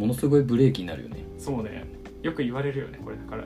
[0.01, 1.25] ものすごいブレーキになるよね。
[1.39, 1.85] そうね。
[2.23, 3.45] よく言われるよねこれだから。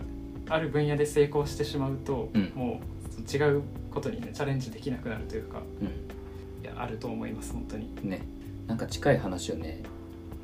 [0.48, 2.52] ある分野で成功してしまうと、うん。
[2.54, 7.86] もう違うことにねチャレンジできなくなるというかういやあると思います本当に。
[8.04, 8.22] んね。
[8.66, 9.82] なんか近い話をね。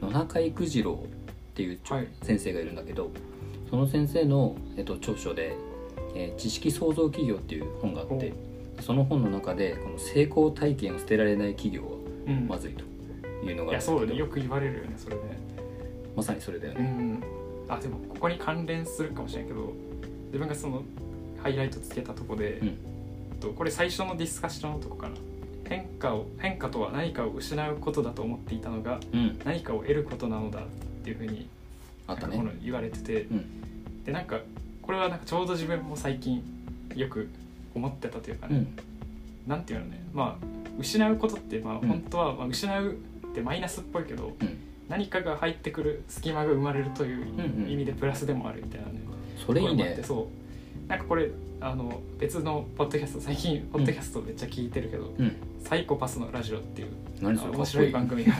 [0.02, 2.08] 野中育次郎っていうはい。
[2.22, 3.10] 先生がいるんだけど
[3.70, 5.56] その先生の、えっと、著書で、
[6.14, 8.32] えー知識創造企業」っていう本があって
[8.80, 11.88] その本の中でこの成功体験を捨てられない企業は
[12.26, 12.46] うん。
[12.48, 12.92] まずいというの
[13.42, 13.72] いがあるんだけど。
[13.72, 14.16] やそうよね。
[14.16, 15.22] よく言われるよねそれね。
[16.16, 17.02] まさにそれだよね、う
[17.70, 17.72] ん。
[17.72, 19.72] あでもここに関連するかもしれんけど
[20.26, 20.82] 自分がその
[21.42, 22.78] ハイライトつけたとこで、うん。
[23.40, 25.14] とこれ最初のディスカッションのとこかな。
[25.68, 29.38] 変化を変化とは何かを失うことだと思っていたのがうん。
[29.44, 30.62] 何かを得ることなのだっ
[31.04, 31.48] ていうふうに
[32.06, 32.42] あったね。
[32.62, 34.04] 言われてて、うん。
[34.04, 34.40] でなんか
[34.82, 36.42] これはなんかちょうど自分も最近
[36.94, 37.28] よく
[37.74, 39.50] 思ってたというかね、うん。
[39.50, 40.02] なんていうのね。
[40.12, 40.46] まあ
[40.78, 41.88] 失うことってまあうん。
[41.88, 42.94] 本当はまあ失うっ
[43.34, 44.58] てマイナスっぽいけど、うん。
[44.88, 47.70] 何かが入ってくる隙間が生まれるといううんうん。
[47.70, 49.00] 意味でプラスでもあるみたいなね、
[49.46, 50.00] それいいね。
[50.02, 50.47] そう
[50.88, 55.36] なんかこれあの別のポッドキャスト最近ポッドキャストめっちゃ聞いてるけど、うん。
[55.62, 56.88] サイコパスのラジオ」っていう
[57.20, 57.52] 何それ？
[57.52, 58.32] 面白い番組が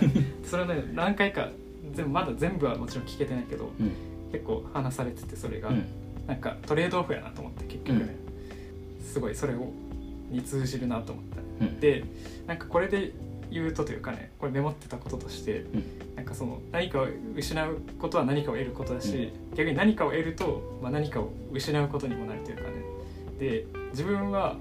[0.44, 1.50] それはね何回か
[1.92, 3.92] 全部まだ全部はもちろん聞けてないけどうん。
[4.32, 5.84] 結構話されててそれが、うん。
[6.26, 8.16] なんかトレードオフやなと思って結局ね、
[9.02, 9.72] すごいそれを
[10.30, 11.24] に通じるなと思っ
[11.60, 11.80] た、うん。
[11.80, 12.04] で
[12.46, 13.12] なんかこれで
[13.50, 15.66] 言うとというかねこれメモってたこととして、ん。
[16.16, 17.06] なんかその何かを
[17.36, 22.68] 失うことは何かを得ることだし、逆に何かを得ると、まあ、何かを失うことにもなるというかね。
[23.38, 24.56] で自分は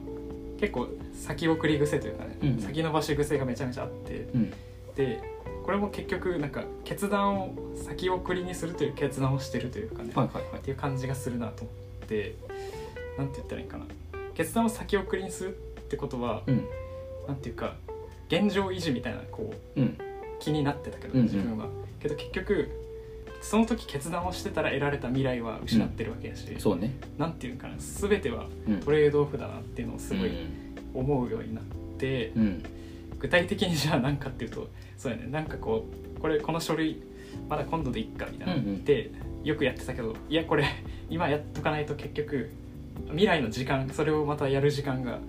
[0.59, 2.59] 結構先送り癖というかね、うん。
[2.59, 4.53] 先延ばし癖がめちゃめちゃあってうん。
[4.95, 5.21] で
[5.65, 10.59] これも結局なんか決断を先送りにするという決断をしてるというかね、はいはいはい。
[10.59, 11.71] っていう感じがするなと思
[12.05, 12.35] って
[13.17, 13.85] なんて言ったらいいかな。
[14.33, 16.65] 決断を先送りにするってことは、うん。
[17.27, 17.75] なんていうか
[18.27, 19.97] 現状維持みたいなこううん。
[20.39, 21.25] 気になってたけど、うんうん。
[21.25, 21.67] 自分は。
[21.99, 22.69] けど結局
[23.41, 26.95] その時決断をしてたら得られた未来は失ってるわけやし、そうね。
[27.17, 28.79] なんていうかな全てはうん。
[28.79, 30.67] トレードオフだなっていうのをすごいうん。
[30.93, 31.63] 思うようになっ
[31.97, 32.63] て、うん。
[33.19, 35.87] 具体的にじゃあ何かっていうとそうやねなんかこ
[36.17, 37.01] うこれこの書類
[37.49, 38.85] まだ今度でいっかみたいな、うんうん。
[38.85, 39.11] で
[39.43, 40.65] よくやってたけどいやこれ
[41.09, 42.51] 今やっとかないと結局
[43.07, 45.19] 未来の時間それをまたやる時間が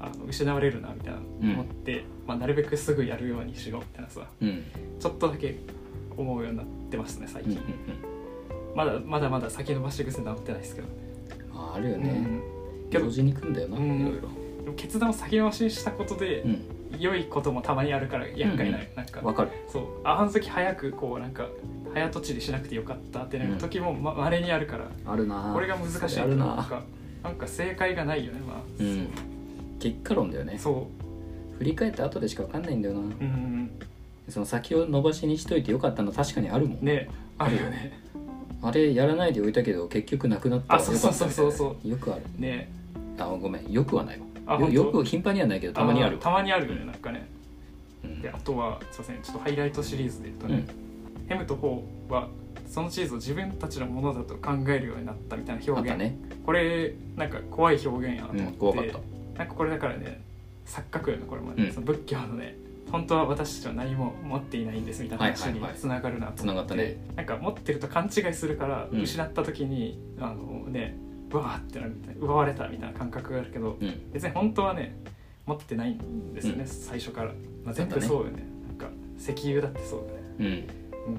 [0.00, 1.52] あの失われるなみたいなうん。
[1.52, 4.62] 思って、まあ、なるべくすぐやるようにしようみたいなさうん。
[4.98, 5.56] ちょっとだけ
[6.16, 7.64] 思うようになってますね最うんうん近、
[8.74, 10.88] まだまだまだ先延ばし癖治ってないですけど
[11.54, 12.10] ああるよね。
[12.84, 12.90] うん。
[12.90, 14.00] けど同時に来んだよなうん。
[14.00, 14.72] いろいろ。
[14.76, 16.62] 決断を先延ばしにしたことで、うん。
[16.98, 19.50] 良いこともたまにあるから厄介な、うんなんかわかる。
[19.68, 19.84] そう。
[20.04, 21.46] ああの時早くこうなんか
[21.94, 25.52] 早とちりしなくてよかったってなる時もままれにあるから、あるな。
[25.54, 26.56] これが難しいあるな。
[26.56, 26.82] なんか
[27.22, 29.08] なんか正解がないよねまあ、うん
[29.78, 30.58] 結果論だよね。
[30.58, 30.88] そ
[31.58, 33.00] 振り返って後でしか分かんないんだよな。
[33.00, 33.70] ううん
[34.28, 36.84] その先を伸ばしにしといてよかったの確かにあるもん。
[36.84, 37.08] ね
[37.38, 37.98] あるよね。
[38.62, 40.76] あれやらないでおいたけど結局なくなった。
[40.76, 41.88] らよかったあそうそうそうそう。
[41.88, 42.22] よくある。
[42.38, 42.70] ね。
[43.18, 43.70] あごめん。
[43.70, 44.64] よくはないあ本当？
[44.66, 47.28] わよよく頻繁にはないけどたまにあるたまにあるよねなんかね。
[48.04, 48.20] うん。
[48.22, 49.22] であとはすいません。
[49.22, 50.64] ちょっとハイライトシリーズで言うとね、
[51.20, 51.28] うん。
[51.28, 52.28] ヘムとホーは
[52.68, 56.18] そのチーズを自分たちのものだと考えるようになったみたいなあっ表現、たね。
[56.44, 58.98] これなんか怖い表現やなとうん思って、怖かった
[59.38, 60.22] なんかこれだからね
[60.66, 61.72] 錯覚よねこれもね、うん。
[61.72, 62.56] その仏教のね
[62.90, 65.78] 本当は私たちは何も持っていないんですみたいな話にはいはいはい。
[65.78, 66.96] つながるなと思って、つながったね。
[67.16, 69.00] なんか持ってると勘違いするから、うん。
[69.02, 70.96] 失った時にあのね
[71.32, 74.12] うわーってなるみたいな奪われたみたいな感覚があるけどうん。
[74.12, 74.96] 別に本当はね
[75.46, 76.68] 持ってないんですよね、うん。
[76.68, 77.32] 最初から、
[77.64, 78.44] まあ、全部そうよね。
[78.68, 80.66] なんか石油だってそうよね。
[81.06, 81.14] うん。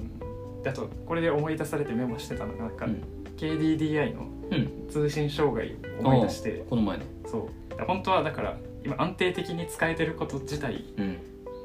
[0.56, 0.62] うん。
[0.62, 3.02] であとこれで思い出されてメモしてたのがなんか、うん。
[3.36, 4.88] KDDI のうん。
[4.88, 6.64] 通信障害を思い出して。
[6.70, 7.04] この前の。
[7.26, 7.48] そう
[7.86, 11.18] 本当はだから今安定的に使えてること自体うん。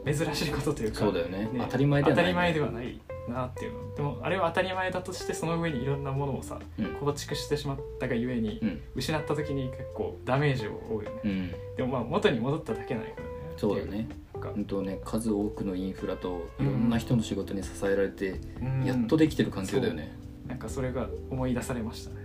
[0.06, 1.45] 珍しいことというかそうだよね。
[1.45, 2.99] ね当たり前ではない当たり前ではない
[3.30, 3.95] なっていうの。
[3.95, 6.86] でもあれは当たり前だとしてその上にいろんなものをさうん。
[6.95, 8.82] 構築してしまったがゆえに、うん。
[8.95, 11.52] 失った時に結構ダメージを負うよね、うん。
[11.78, 13.30] でもまあ元に戻っただけないからね。
[13.56, 14.10] そうだね。
[14.34, 14.49] なんか。
[14.49, 18.84] 本当ね数多くのインフラといろんな人の仕事に支えられてうん。
[18.84, 20.17] やっとできてる環境だよね。
[20.47, 22.15] なんかそれが思い出されましたね。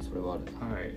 [0.00, 0.06] うん。
[0.06, 0.74] それはあるな。
[0.74, 0.92] はい。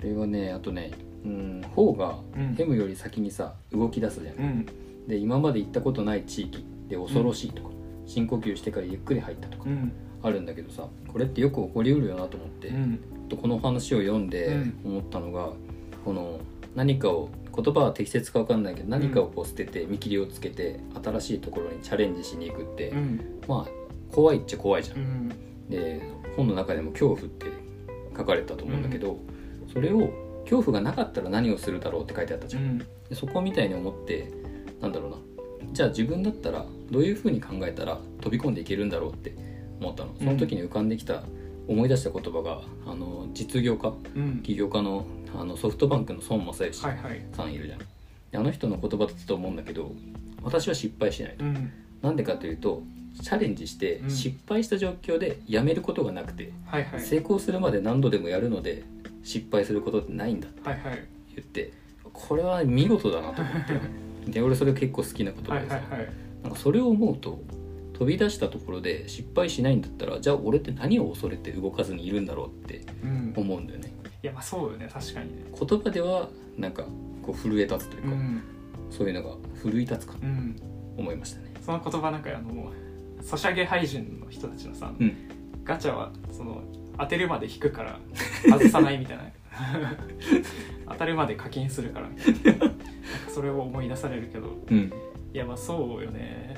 [0.00, 0.92] これはねあとね
[1.24, 2.54] うん方がうん。
[2.54, 4.36] ヘムより先にさ動き出すじゃん。
[4.36, 4.66] うん。
[5.06, 7.70] で今まで行ったことない地域で恐ろしいとか、
[8.06, 9.92] 深呼吸してからゆっくり入ったとかうん。
[10.22, 13.00] あるんだけどさこれってよく起こりうるよなと思って、うん。
[13.28, 14.80] とこの話を読んでうん。
[14.84, 15.50] 思ったのが、
[16.04, 16.40] この
[16.74, 23.40] 何かを言葉は適切か分かんないけど何かをこう捨てて見切りをつけて新しいところにチャレンジしに行くって、うん。
[23.48, 24.98] まあ怖いっちゃ怖いじゃん。
[24.98, 25.00] う。
[25.00, 25.28] ん。
[25.68, 26.02] で
[26.36, 27.46] 本の中でも恐怖って
[28.16, 29.18] 書かれたと思うんだけど、
[29.72, 30.10] それを
[30.50, 32.62] 恐怖がなかったら何をするだろうって書いてあったじゃん。
[32.64, 32.78] うん。
[32.78, 34.28] でそこみたいに思って
[34.80, 35.16] なんだろうな。
[35.72, 39.32] じゃあ自分だったらどういうふうに考えたら飛び込んでいけるんだろうって
[39.80, 40.10] 思ったの。
[40.18, 41.22] その時に浮かんできた、
[41.68, 44.40] 思い出した言葉があの実業家うん。
[44.42, 45.06] 起業家の
[45.38, 47.24] あのソフトバンクの孫正義はいはい。
[47.32, 47.86] さんいるじゃん、で
[48.34, 49.92] あの人の言葉だったと思うんだけど
[50.42, 51.44] 私は失敗しないと。
[51.44, 51.70] うん。
[52.02, 52.82] なんでかというと
[53.22, 54.10] チャレンジしてうん。
[54.10, 57.00] 失敗した状況でやめることがなくて、はいはい。
[57.00, 58.82] 成功するまで何度でもやるので
[59.22, 61.06] 失敗することってないんだってはいはい。
[61.36, 61.72] 言って
[62.12, 63.74] これは見事だなと思って。
[64.30, 66.08] で俺それ結構好きな言葉はいでさ、はいはい
[66.42, 67.42] なんかそれを思うと
[67.92, 73.32] 飛び出したところで失敗しないんだったらじゃあ俺って何を恐れて動かずにいるんだろうってうん。
[73.36, 73.92] 思うんだよね。
[74.22, 74.88] いやまあそうよね。
[74.92, 75.42] 確かにね。
[75.58, 76.84] 言葉ではなんか
[77.22, 78.42] こう震え立つというか、うん。
[78.90, 80.56] そういうのが奮い立つかうん。
[80.96, 81.52] 思いましたね。
[81.64, 82.72] その言葉なんかあの
[83.22, 85.12] ソシャゲ廃人の人たちのさ、うん。
[85.64, 86.62] ガチャはその
[87.00, 87.98] 当てるまで引くから
[88.48, 89.24] 外さないみたいな。
[90.88, 92.66] 当たるまで課金するからみたいな。
[92.66, 92.76] なんか
[93.28, 94.92] それを思い出されるけどうん。
[95.32, 96.56] いやまあそうよね。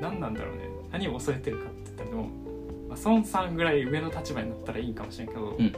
[0.00, 0.62] 何なんだろうね。
[0.90, 2.22] 何を恐れてるかって言ったらでも、
[2.88, 5.72] まあ、孫さんぐらい上の立場になったらいいんかもしれんけど、うん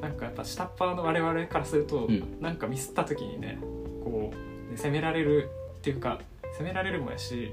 [0.00, 2.40] なんかやっぱ下っ端の我々からすると、うん。
[2.40, 3.58] なんかミスった時にね
[4.02, 6.20] こうね責められるっていうか
[6.52, 7.52] 責められるもやし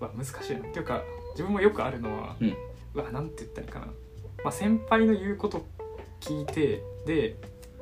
[0.00, 0.68] 難しいな。
[0.68, 2.54] っていうか自分もよくあるのは、うん。
[2.94, 3.86] うわなんて言ったらいいかな、
[4.44, 5.66] まあ、先輩の言うこと
[6.20, 7.36] 聞いてで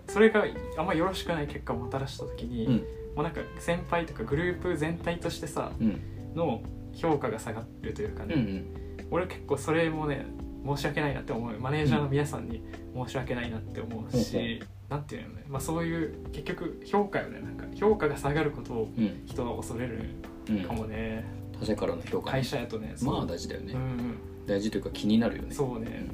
[0.09, 0.45] それが
[0.79, 2.75] あんまよろしくない結果をもたらした時に、うん。
[2.75, 2.83] も
[3.19, 6.01] うなんか先輩とかグループ全体としてさうん。
[6.35, 6.63] の
[6.95, 9.09] 評価が下がるというかね、うんうん。
[9.11, 10.27] 俺結構それもね
[10.67, 11.59] 申し訳ないなって思う。
[11.59, 12.63] マネージャーの皆さんに
[12.95, 17.41] 申し訳ないなって思うし、なんていうのね、まあ、そういう結局評価よね。
[17.41, 19.23] なんか評価が下がることをうん。
[19.27, 20.11] 人は恐れる
[20.49, 20.63] うん。
[20.63, 21.25] かもね、
[21.59, 24.19] 他者からの評価会社やとねまあ大事だよね、うんうん。
[24.47, 25.55] 大事というか気になるよね。
[25.55, 26.09] そうね、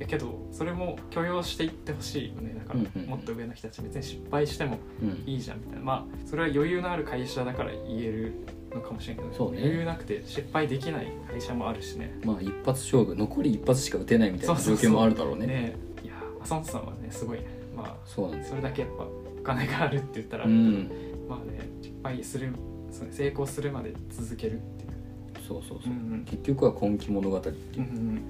[0.00, 2.54] やけどそれも許容していってほしいよね。
[2.58, 4.78] だからもっと上の人たち別に失敗しても
[5.26, 5.84] いいじゃんみたいな。
[5.84, 8.32] まあそれは余裕のある会社だから言える
[8.74, 9.58] のかもしれんけど、そうね。
[9.58, 12.18] 余裕なくて失敗できない会社もあるしね。
[12.24, 13.14] まあ一発勝負。
[13.14, 15.46] 残り一発しか打てないみたいな状況もあるだろうね。
[15.46, 15.76] ね。
[16.02, 17.44] いやマ孫さんはねすごいね。
[17.76, 20.90] まあそうなんそれだけやっぱお金があるって言ったらあうん。
[21.28, 22.48] まあね失敗する
[22.90, 25.46] そ成功するまで続けるっていう。
[25.46, 26.24] そうそうそう、うんうん。
[26.24, 27.56] 結局は根気物語っていう。
[27.76, 28.22] うんうん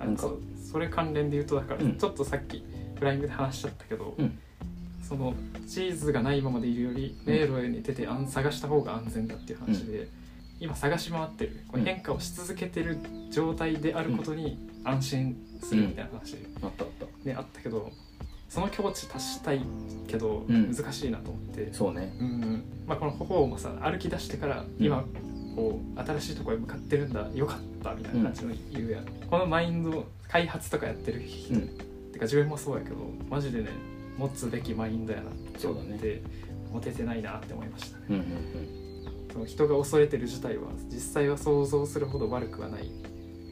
[0.00, 0.26] あなんか
[0.72, 1.96] それ関連で言うとだから、うん。
[1.98, 2.64] ちょっとさっき
[2.98, 4.38] フライングで話しちゃったけど、うん。
[5.06, 5.34] その
[5.68, 7.32] チーズがないままでいるよりうん。
[7.32, 10.08] 迷路に出てあん探した方が安全だっていう話で、
[10.58, 11.86] 今探し回ってるこれうん。
[11.86, 12.98] 変化をし続けてる
[13.30, 17.28] 状態であることに安心するみたいな話、あったあった。
[17.28, 17.92] ね、あったけど
[18.48, 19.62] その境地達したい
[20.06, 20.74] けどうん。
[20.74, 22.16] 難しいなと思って、そうね。
[22.18, 22.26] うん。
[22.26, 25.04] うんまあ、この方もさ歩き出してから今
[25.54, 29.00] こう新しいところへ向かってるんだよかったみたいな感じの言うや。
[29.00, 31.60] ん、このマインド開発とかやってる人、うん。
[32.12, 32.96] てか自分もそうやけど
[33.28, 33.68] マジでね
[34.16, 36.22] 持つべきマインドやなって思っそうだて、
[36.72, 38.04] 持ててないなって思いましたね。
[38.08, 38.82] うんうん
[39.32, 42.90] その人が恐れてる事態は実際は想像するほど悪くはない。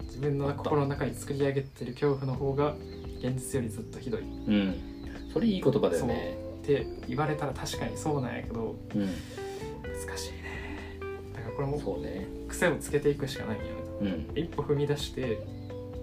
[0.03, 2.75] 自分の心の中に作り上げてる恐怖の方が
[3.21, 4.21] 現実よりずっとひどい。
[4.21, 4.55] っうん。
[4.55, 4.91] うん
[5.33, 6.37] それいい言葉だよね。
[6.63, 9.01] て言われたら確かにそうなんやけどうん。
[9.03, 10.99] 難しいね。
[11.35, 12.27] だからこれもそうね。
[12.49, 13.71] 癖をつけていくしかないよね。
[14.03, 14.39] うん。
[14.39, 15.39] 一歩踏み出して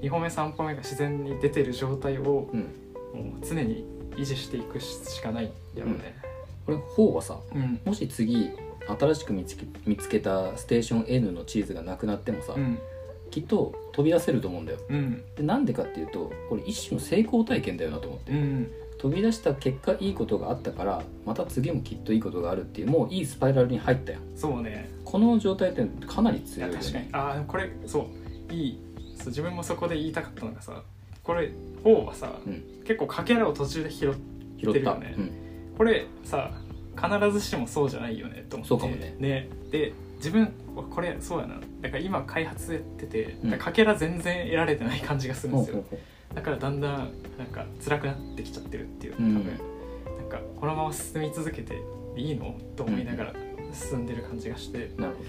[0.02, 2.60] 2歩目3歩目が自然に出てる状態をうん。
[3.14, 6.16] もう常に維持していくしかないんやろうね
[6.66, 7.80] これ方はさうん。
[7.86, 8.52] もし次
[8.88, 12.80] 新しく見つけ見つけたステーション N のチーズがなくなってもさ、うん。
[13.32, 14.80] きっと飛び出せると思うんだよ。
[14.90, 15.24] うん。
[15.36, 18.72] でなんでかっていうとこれ一種の成功体験だよなと思って、うん。
[18.98, 24.90] 飛び出した結果いいことがあったからまた次もきっといいことがあるっていうもういいスパイラルに入ったよそうね。
[25.06, 26.94] この状態ってかなりい強い確かに。
[26.94, 28.08] ねああこれそ
[28.50, 28.54] う。
[28.54, 28.87] いい
[29.28, 30.84] 自分もそこで言いたかったのがさ
[31.24, 31.52] これ
[31.84, 32.64] 方はさ、うん。
[32.86, 35.14] 結構かけらを途中で拾ってるよね。
[35.18, 35.32] うん。
[35.78, 36.52] これさ
[36.96, 38.70] 必ずしもそうじゃないよねと思って。
[38.70, 39.50] そうかもね。
[39.72, 40.52] で自分
[40.90, 41.56] これそうやな。
[41.82, 43.52] だから今開発やってて、うん。
[43.52, 49.44] だからかけら全然得られてない感じがするんですよ、ほうほうほだからだんだんなんか辛くなってきちゃってるっていう多うん。
[49.44, 51.82] 分、なんかこのまま進み続けて
[52.16, 53.34] いいのと思いながら
[53.74, 55.24] 進んでる感じがして、うなるほ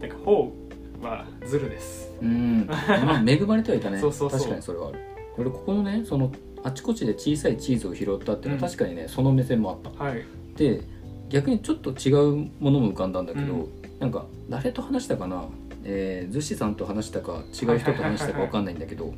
[0.00, 0.52] だから方
[1.02, 2.10] はズルです。
[2.20, 2.66] どうん。
[2.66, 3.98] まあ恵まれてはいたね。
[3.98, 4.38] そうそうそう。
[4.38, 4.98] 確かにそれはある。
[5.38, 6.32] 俺ここのねその
[6.62, 8.70] あちこちで小さいチーズを拾ったっていうのはうん。
[8.70, 10.04] 確かにねその目線もあった。
[10.04, 10.24] はい。
[10.56, 10.82] で
[11.28, 13.68] 逆にちょっと違うものも浮かんだんだけど、うん。
[13.98, 15.44] なんか誰と話したかな、
[15.84, 19.14] えー、逗子さんと話したか違う人と話したか分かんないんだけど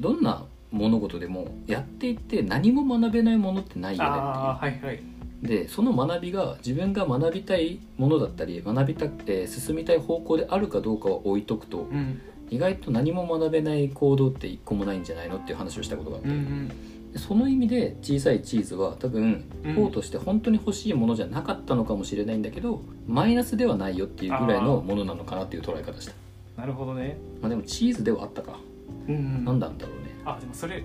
[0.00, 4.24] どんな物事でもやっていって何も学べないものってないよねっていう。
[4.24, 5.11] はいはい
[5.42, 12.20] でその学びが自分が学びたいものだったり学びたくて進みたい方向であるかどうかは置いとくとうん。
[12.50, 16.68] 意外と何も学べない行動って一個もないんじゃないのっていう話をしたことがあって、うんうん。
[17.12, 19.74] でその意味で小さいチーズは多分うん。
[19.74, 26.12] 方として本当に欲しいものじゃなかったのかもしれないんだけどマイナスではないよっていうぐらいのものなのかなっていう捉え方した。
[26.56, 27.16] なるほどね。
[27.40, 28.60] まあでもチーズではあったか、
[29.08, 29.44] うんうん。
[29.44, 30.12] なんなんだろうね。
[30.24, 30.84] あでもそれ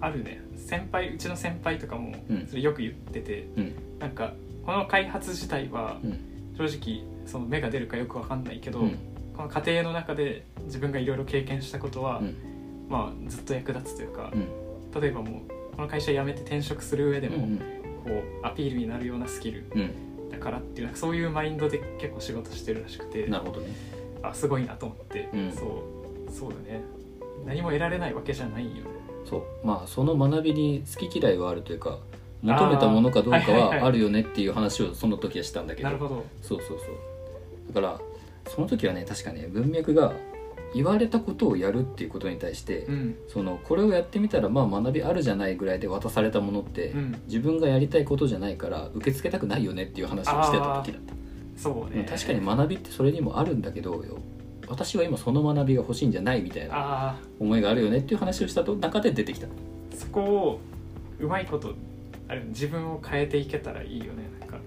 [0.00, 2.46] あるね先輩うちの先輩とかもうん。
[2.46, 3.72] それよく言ってて、うん。
[3.98, 4.34] なんか
[4.66, 6.20] この開発自体はうん。
[6.58, 8.98] 正直その芽が出るかよくわかんないけど、うん。
[9.34, 12.36] この過程の中で自分がいろいろ経験したことは、うん。
[12.88, 15.00] まあずっと役立つというかう、ん。
[15.00, 17.58] 例えばもうこの会社辞めて転職する上でも、うん。
[18.04, 18.10] こ
[18.42, 20.30] うアピールになるようなスキルうん。
[20.30, 23.68] だからっていうなんかそういうマインドで結構仕事してるらしくてなるほどね。
[24.22, 25.52] あすごいなと思って、うん。
[25.52, 25.64] そ
[26.28, 26.82] うそうだね。
[27.46, 29.66] 何も得られないわけじゃないよねそう。
[29.66, 31.98] まあその学びに好き嫌いはあるというか
[32.42, 35.88] 求めたものかどうかはあるよねっていう話をその時はしたんだけど。
[35.88, 36.24] なるほど。
[36.42, 37.74] そうそうそう。
[37.74, 38.00] だから
[38.48, 40.12] その時はね確かね文脈が
[40.74, 43.16] 言われたことをやるっていうことに対して、うん。
[43.28, 47.20] そのこれをやってみたらまあ学びあるじゃないぐらいで渡されたものって、うん。
[47.26, 51.14] 自分がやりたいことじゃないから受け付けたくないよねっていう話をしてた時だった、
[51.56, 52.06] そうね。
[52.08, 54.18] 確かに学びってそれにもあるんだけどよ
[54.68, 59.46] 私は今その学びが欲しいんじゃないみたいなあ思いがあるよねっていう話をしたと中で出てきた。
[59.46, 59.50] あ
[59.96, 60.60] そこを
[61.18, 61.74] うまいこと
[62.28, 64.28] あれ自分を変えていけたらいいよね。
[64.40, 64.58] なんか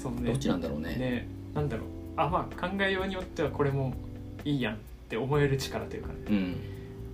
[0.00, 0.96] そのねどっちなんだろうね。
[0.96, 1.86] ねなんだろう。
[2.16, 3.94] あまあ考えようによってはこれも
[4.44, 4.78] いいやんっ
[5.08, 6.14] て思える力というかね。
[6.30, 6.56] うん。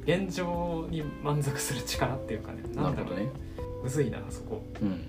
[0.04, 2.62] 現状に満足する力っていうかね。
[2.62, 2.92] なんだろう。
[2.92, 3.28] なるほどね。
[3.82, 4.62] むずいなそこ。
[4.80, 5.00] うん。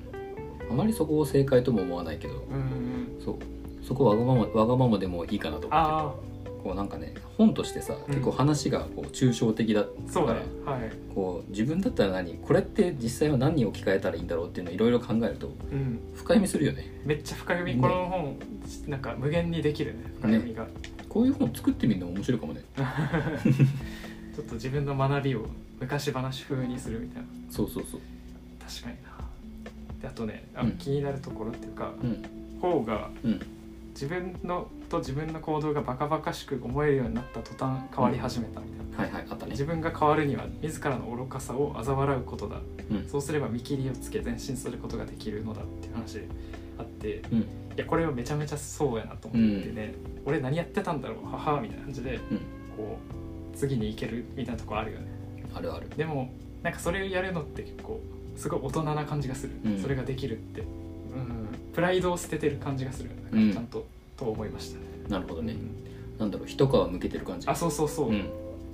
[0.69, 2.33] あまりそこを正解とも思わないけど。
[2.33, 2.55] うん。
[2.55, 3.35] うんそう。
[3.83, 6.30] そこわがままわがままでもいいかなと思ってあ
[6.63, 8.13] こうなんかね本としてさ、うん。
[8.13, 10.41] 結構話がこう抽象的だあそうだね。
[10.65, 10.91] はい。
[11.13, 15.99] こう自分だったら何これって実際は何に置き換えたらいいんだろうっていうのをいろいろ考えるとうん。
[16.13, 17.01] 深読みするよね。
[17.05, 17.81] めっちゃ深読み、ね。
[17.81, 18.39] この本
[18.87, 20.67] なんか無限にできるね深読みが、
[21.09, 22.61] こういう本作ってみるのも面白いかもね。
[24.35, 25.45] ちょっと自分の学びを
[25.79, 27.27] 昔話風にするみたいな。
[27.49, 28.01] そうそうそう。
[28.59, 29.11] 確かにな。
[30.01, 30.71] であとねあ、うん。
[30.73, 32.59] 気になるところっていうかうん。
[32.61, 33.39] 方がうん。
[33.93, 39.51] 自分のと自分の行動がバカバカしく思えるようになった途端変わり始めたみたいな、はいはいあったね。
[39.51, 42.57] 自分が変わるには自らの愚かさを嘲笑うことだ。
[42.91, 43.07] うん。
[43.07, 46.19] そうすれば見切りをつけ前進することができるのだっていう話
[46.77, 47.39] あってうん。
[47.39, 47.45] い
[47.77, 49.93] やこれはめちゃめちゃそうやなと思ってね、
[50.25, 52.37] 俺何やってたんだろうははみたいな感じでうん。
[52.75, 52.99] こ
[53.53, 55.07] う次に行けるみたいなとこあるよね。
[55.53, 55.89] あるある。
[55.95, 58.01] でもなんかそれをやるのって結構
[58.35, 59.81] すごい大人な感じがする、うん。
[59.81, 60.67] それができるって、うん、
[61.73, 63.09] プライドを捨ててる感じがする。
[63.31, 63.87] なんかちゃんと、
[64.25, 64.85] と思いましたね。
[65.09, 65.75] なるほどね、うん
[66.19, 67.47] なんだろう一皮むけてる感じ。
[67.47, 68.29] あそうそうそう、うん、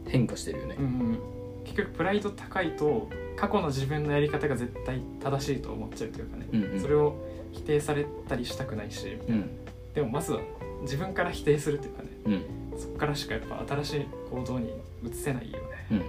[0.05, 0.75] 変化してるよね。
[0.77, 1.19] うんうん
[1.63, 6.81] 結局プライド高いと過去の自分のやり方が絶対正しいと思っちゃうというかね、うんうん。
[6.81, 7.15] それを
[7.51, 9.17] 否定されたりしたくないし。
[9.27, 9.49] うん。
[9.93, 10.39] でもまずは
[10.81, 12.09] 自分から否定するっていうかね。
[12.25, 12.29] う
[12.75, 12.79] ん。
[12.79, 14.69] そこからしかやっぱ新しい行動に
[15.03, 16.01] 移せないよね、うん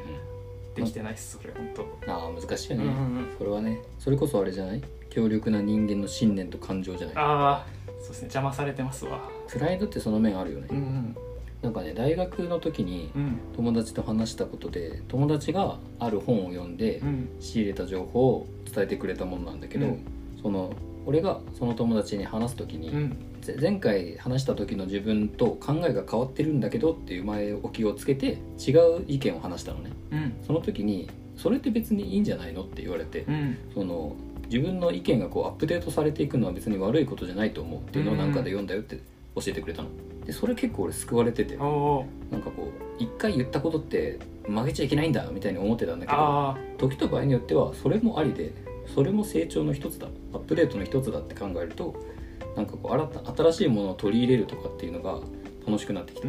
[0.77, 1.83] できてないっすそれ本当。
[1.83, 3.01] うんああ難しいよね、うんうんう
[3.35, 3.37] ん。
[3.37, 4.83] それはねそれこそあれじゃない？
[5.11, 7.16] 強力な人間の信念と感情じゃない？
[7.16, 7.66] ああ
[8.01, 8.25] そうですね。
[8.25, 9.29] 邪魔されてますわ。
[9.49, 11.17] プライドってその面あるよね、うんうん。
[11.63, 13.39] なんかね大学の時にうん。
[13.57, 17.29] 友達と話したことで友達がある本を読んでうん。
[17.41, 20.07] 仕入れた情報を伝えてくれたものなんだけど、うん。
[20.43, 20.73] その
[21.07, 23.17] 俺がその友達に話す時に、うん。
[23.41, 29.93] ぜ前回話した時の自分と考えが変わってるんだけどっていう前置きをつけて違う意見を話したのね。
[30.11, 30.35] うん。
[30.47, 33.57] その時にそれって別にいいんじゃないのって言われて、うん。
[33.73, 34.17] その
[34.51, 38.97] 自分の意見がこうアップデートされていくのは別に悪いことじゃないと思うっていうのをなんかで読んだよって
[39.35, 39.89] 教えてくれたの。
[40.25, 41.57] でそれ結構俺救われてて。
[41.57, 48.53] なんかこう一回言ったことって曲げちゃいけないんだみたいに思ってたんだけどあ時と場合によってはそれもありで
[48.95, 51.95] それも成長の一つだアップデートの一つだって考えると
[52.57, 55.21] なんかこう新た新しいものを取り入れるとかっていうのが
[55.67, 56.29] 楽しくなってきた、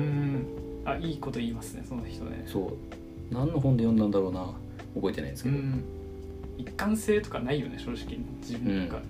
[0.86, 2.44] あいいこと言いますねその人ね。
[2.46, 2.74] そう。
[3.34, 4.54] 何の本で読んだんだろうな
[4.96, 5.84] 覚えてないんですけど、うん
[6.60, 9.02] 一貫性とかないよね正直自分とか、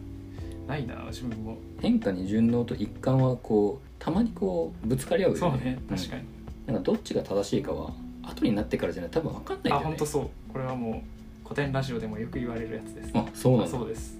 [0.67, 1.57] ないな自分も。
[1.81, 5.39] 変化に順応と一貫はこうたまにこうぶつかり合うよね。
[5.39, 5.97] そうねうん。
[5.97, 6.23] 確かに、
[6.67, 7.91] なんかどっちが正しいかは
[8.23, 9.85] 後になってからじゃない多分分かんないよね。
[9.85, 10.29] あ本当そう。
[10.53, 11.01] これはも
[11.43, 13.11] う古典ラジオでもよく言われるやつです。
[13.15, 14.19] あそうなんだそうです。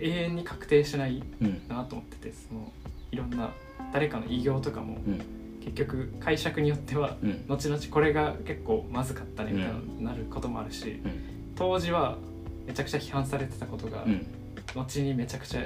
[0.00, 2.72] 永遠に確定しないうんなと思っててその
[3.10, 3.50] いろんな
[3.92, 5.20] 誰かの偉業とかもうん。
[5.64, 7.44] 結局解釈によってはうん。
[7.48, 11.54] 後々これが結構まずかったねみたいになることもあるし、うん。
[11.56, 12.18] 当時は
[12.66, 14.26] めちゃくちゃ批判されてたことが、うん。
[14.74, 15.64] 後にめちゃくちゃ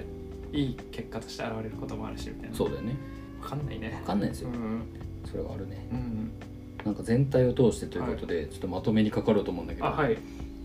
[0.52, 2.56] いい結果として現れることもあるしみたいな。
[2.56, 2.96] そうだよね。
[3.40, 3.90] 分かんないね。
[4.00, 4.82] 分かんないですよ、うん。
[5.24, 5.86] それはあるね。
[5.92, 6.30] うん
[6.86, 10.16] なんか全体を通してということで、ちょっとまとめにかかろうと思うんだけど、あはい、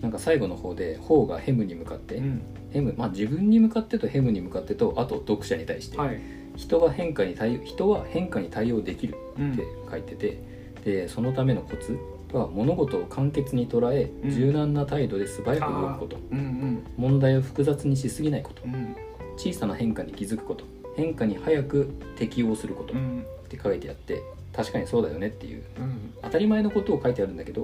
[0.01, 2.41] なんか最後の方で「ホーがヘムに向かって、うん、
[2.71, 6.21] ヘムまあ自分に向かってとヘムに向かってとあと読者に対して、はい、
[6.55, 9.53] 人は変化に対応人は変化に対応できるうん。
[9.53, 10.37] って書いてて、
[10.85, 11.97] でそのためのコツ
[12.37, 14.31] は物事を簡潔に捉え、うん。
[14.31, 16.17] 柔軟な態度で素早く動くこと。
[16.31, 16.83] うんうん。
[16.97, 18.63] 問題を複雑にしすぎないこと。
[18.65, 18.95] うん。
[19.37, 20.65] 小さな変化に気づくこと。
[20.95, 22.93] 変化に早く適応すること。
[22.93, 23.25] っうん。
[23.49, 24.21] て書いてあって
[24.53, 25.63] 確かにそうだよねっていう。
[25.79, 26.13] うん。
[26.21, 27.61] 当たり前のことを書いてあるんだけど、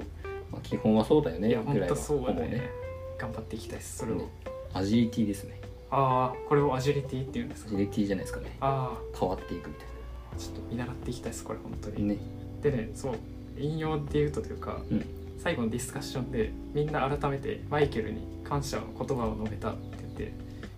[0.52, 2.70] まあ、基本はそうだよねいやぐらいは本当そうね。
[3.18, 4.28] 頑張っていきたいですそれを、ね
[4.74, 5.58] アジリティですね。
[5.90, 7.70] ああこれをアジリティっていうんですか？
[7.70, 8.54] アジリティじゃないですかね。
[8.60, 9.86] あ変わっていくみたい
[10.34, 12.20] あちょっと見習っていきたいですこれ本当に、なね。
[12.62, 13.14] でねそう
[13.58, 15.04] 引用で言うとというか、うん。
[15.38, 20.32] 最後のディスカッションでみんな改めてマイケルに感謝の言葉を述べたって言って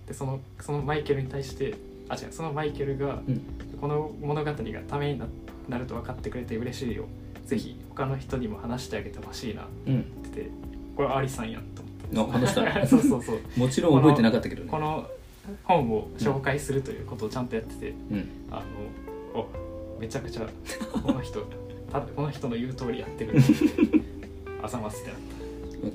[0.09, 1.74] でそのそのマイケルに対して
[2.11, 3.43] あ違うそのマイケルが、うん。
[3.81, 4.55] この物語が
[4.87, 5.26] ためにな
[5.68, 7.07] なると分かってくれて嬉しいよ。
[7.47, 10.51] ぜひ他の人にも話してあげてほしいなってうん言ってて
[10.97, 12.35] これアリさんやんと思って。
[12.35, 12.87] あ話したの？
[12.87, 13.39] そうそうそう。
[13.57, 14.68] もちろん覚えてなかったけどね。
[14.70, 15.09] この
[15.64, 18.28] 本を紹介するということをちゃんとやってて、うん。
[18.51, 18.62] あ
[19.35, 20.47] のおめちゃくちゃ
[21.03, 21.41] この人
[21.91, 23.36] ただこの人の言う通りやってる。
[23.36, 23.43] って
[24.62, 25.20] あざますってなっ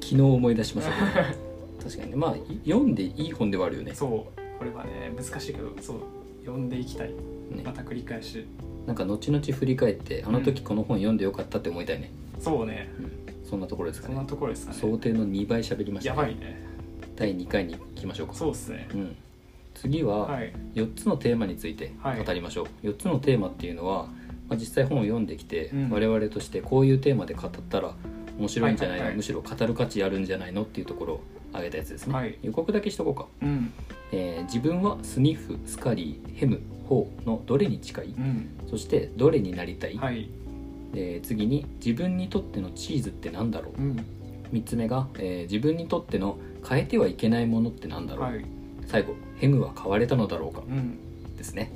[0.01, 0.93] 昨日思い出しました。
[0.93, 2.11] けど確かに。
[2.11, 3.91] ねまあい読んでいい本ではあるよね。
[3.91, 4.09] たそう
[4.57, 5.99] これはね難しいけどそう
[6.41, 7.09] 読んでいきたい。
[7.09, 7.63] ね。
[7.63, 8.45] また繰り返し。
[8.85, 12.89] なんか後々振り返ってあの時この本読んでよかったって思いたいね、そうね。
[12.99, 14.77] うん、そんなところですかそんなねところですかね。
[14.79, 16.61] 想定の2倍喋りました、やばいね。
[17.15, 18.33] 第2回に行きましょうか。
[18.33, 18.87] そうですね。
[18.93, 19.15] うん。
[19.73, 20.53] 次ははい。
[20.75, 21.91] 4つのテーマについて
[22.25, 24.07] 語りましょう、4つのテーマっていうのは、
[24.49, 27.93] まあ、実際本を読んできて、うん我々としてこういうテーマで語ったら
[28.37, 29.17] 面白いんじゃないの、はいはいはい。
[29.17, 30.63] むしろ語る価値あるんじゃないの？
[30.63, 31.21] っていうところを
[31.51, 32.37] 挙げたやつですね、はい。
[32.41, 33.71] 予告だけしとこうか、うん。
[34.11, 38.49] えー自分はスニッフスカリーヘムホーのどれに近い、うん。
[38.69, 40.29] そしてどれになりたい、はい。
[40.93, 43.81] えー次に自分にとってのチーズって何だろう？
[43.81, 44.05] うん。
[44.51, 46.37] 3つ目が、えー自分にとっての
[46.67, 48.45] 変えてはいけないものって何だろう、はい。
[48.87, 50.61] 最後ヘムは変われたのだろうか？
[50.67, 50.99] うん。
[51.37, 51.71] ですね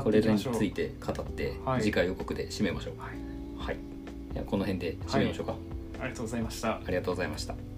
[0.00, 1.82] これについて語って、はい。
[1.82, 2.94] 次回予告で締めましょう。
[3.00, 3.32] はい。
[3.64, 5.54] はい、この辺で締めましょうか、
[6.00, 6.70] ありがとうございました。
[6.70, 7.71] ありがとうございました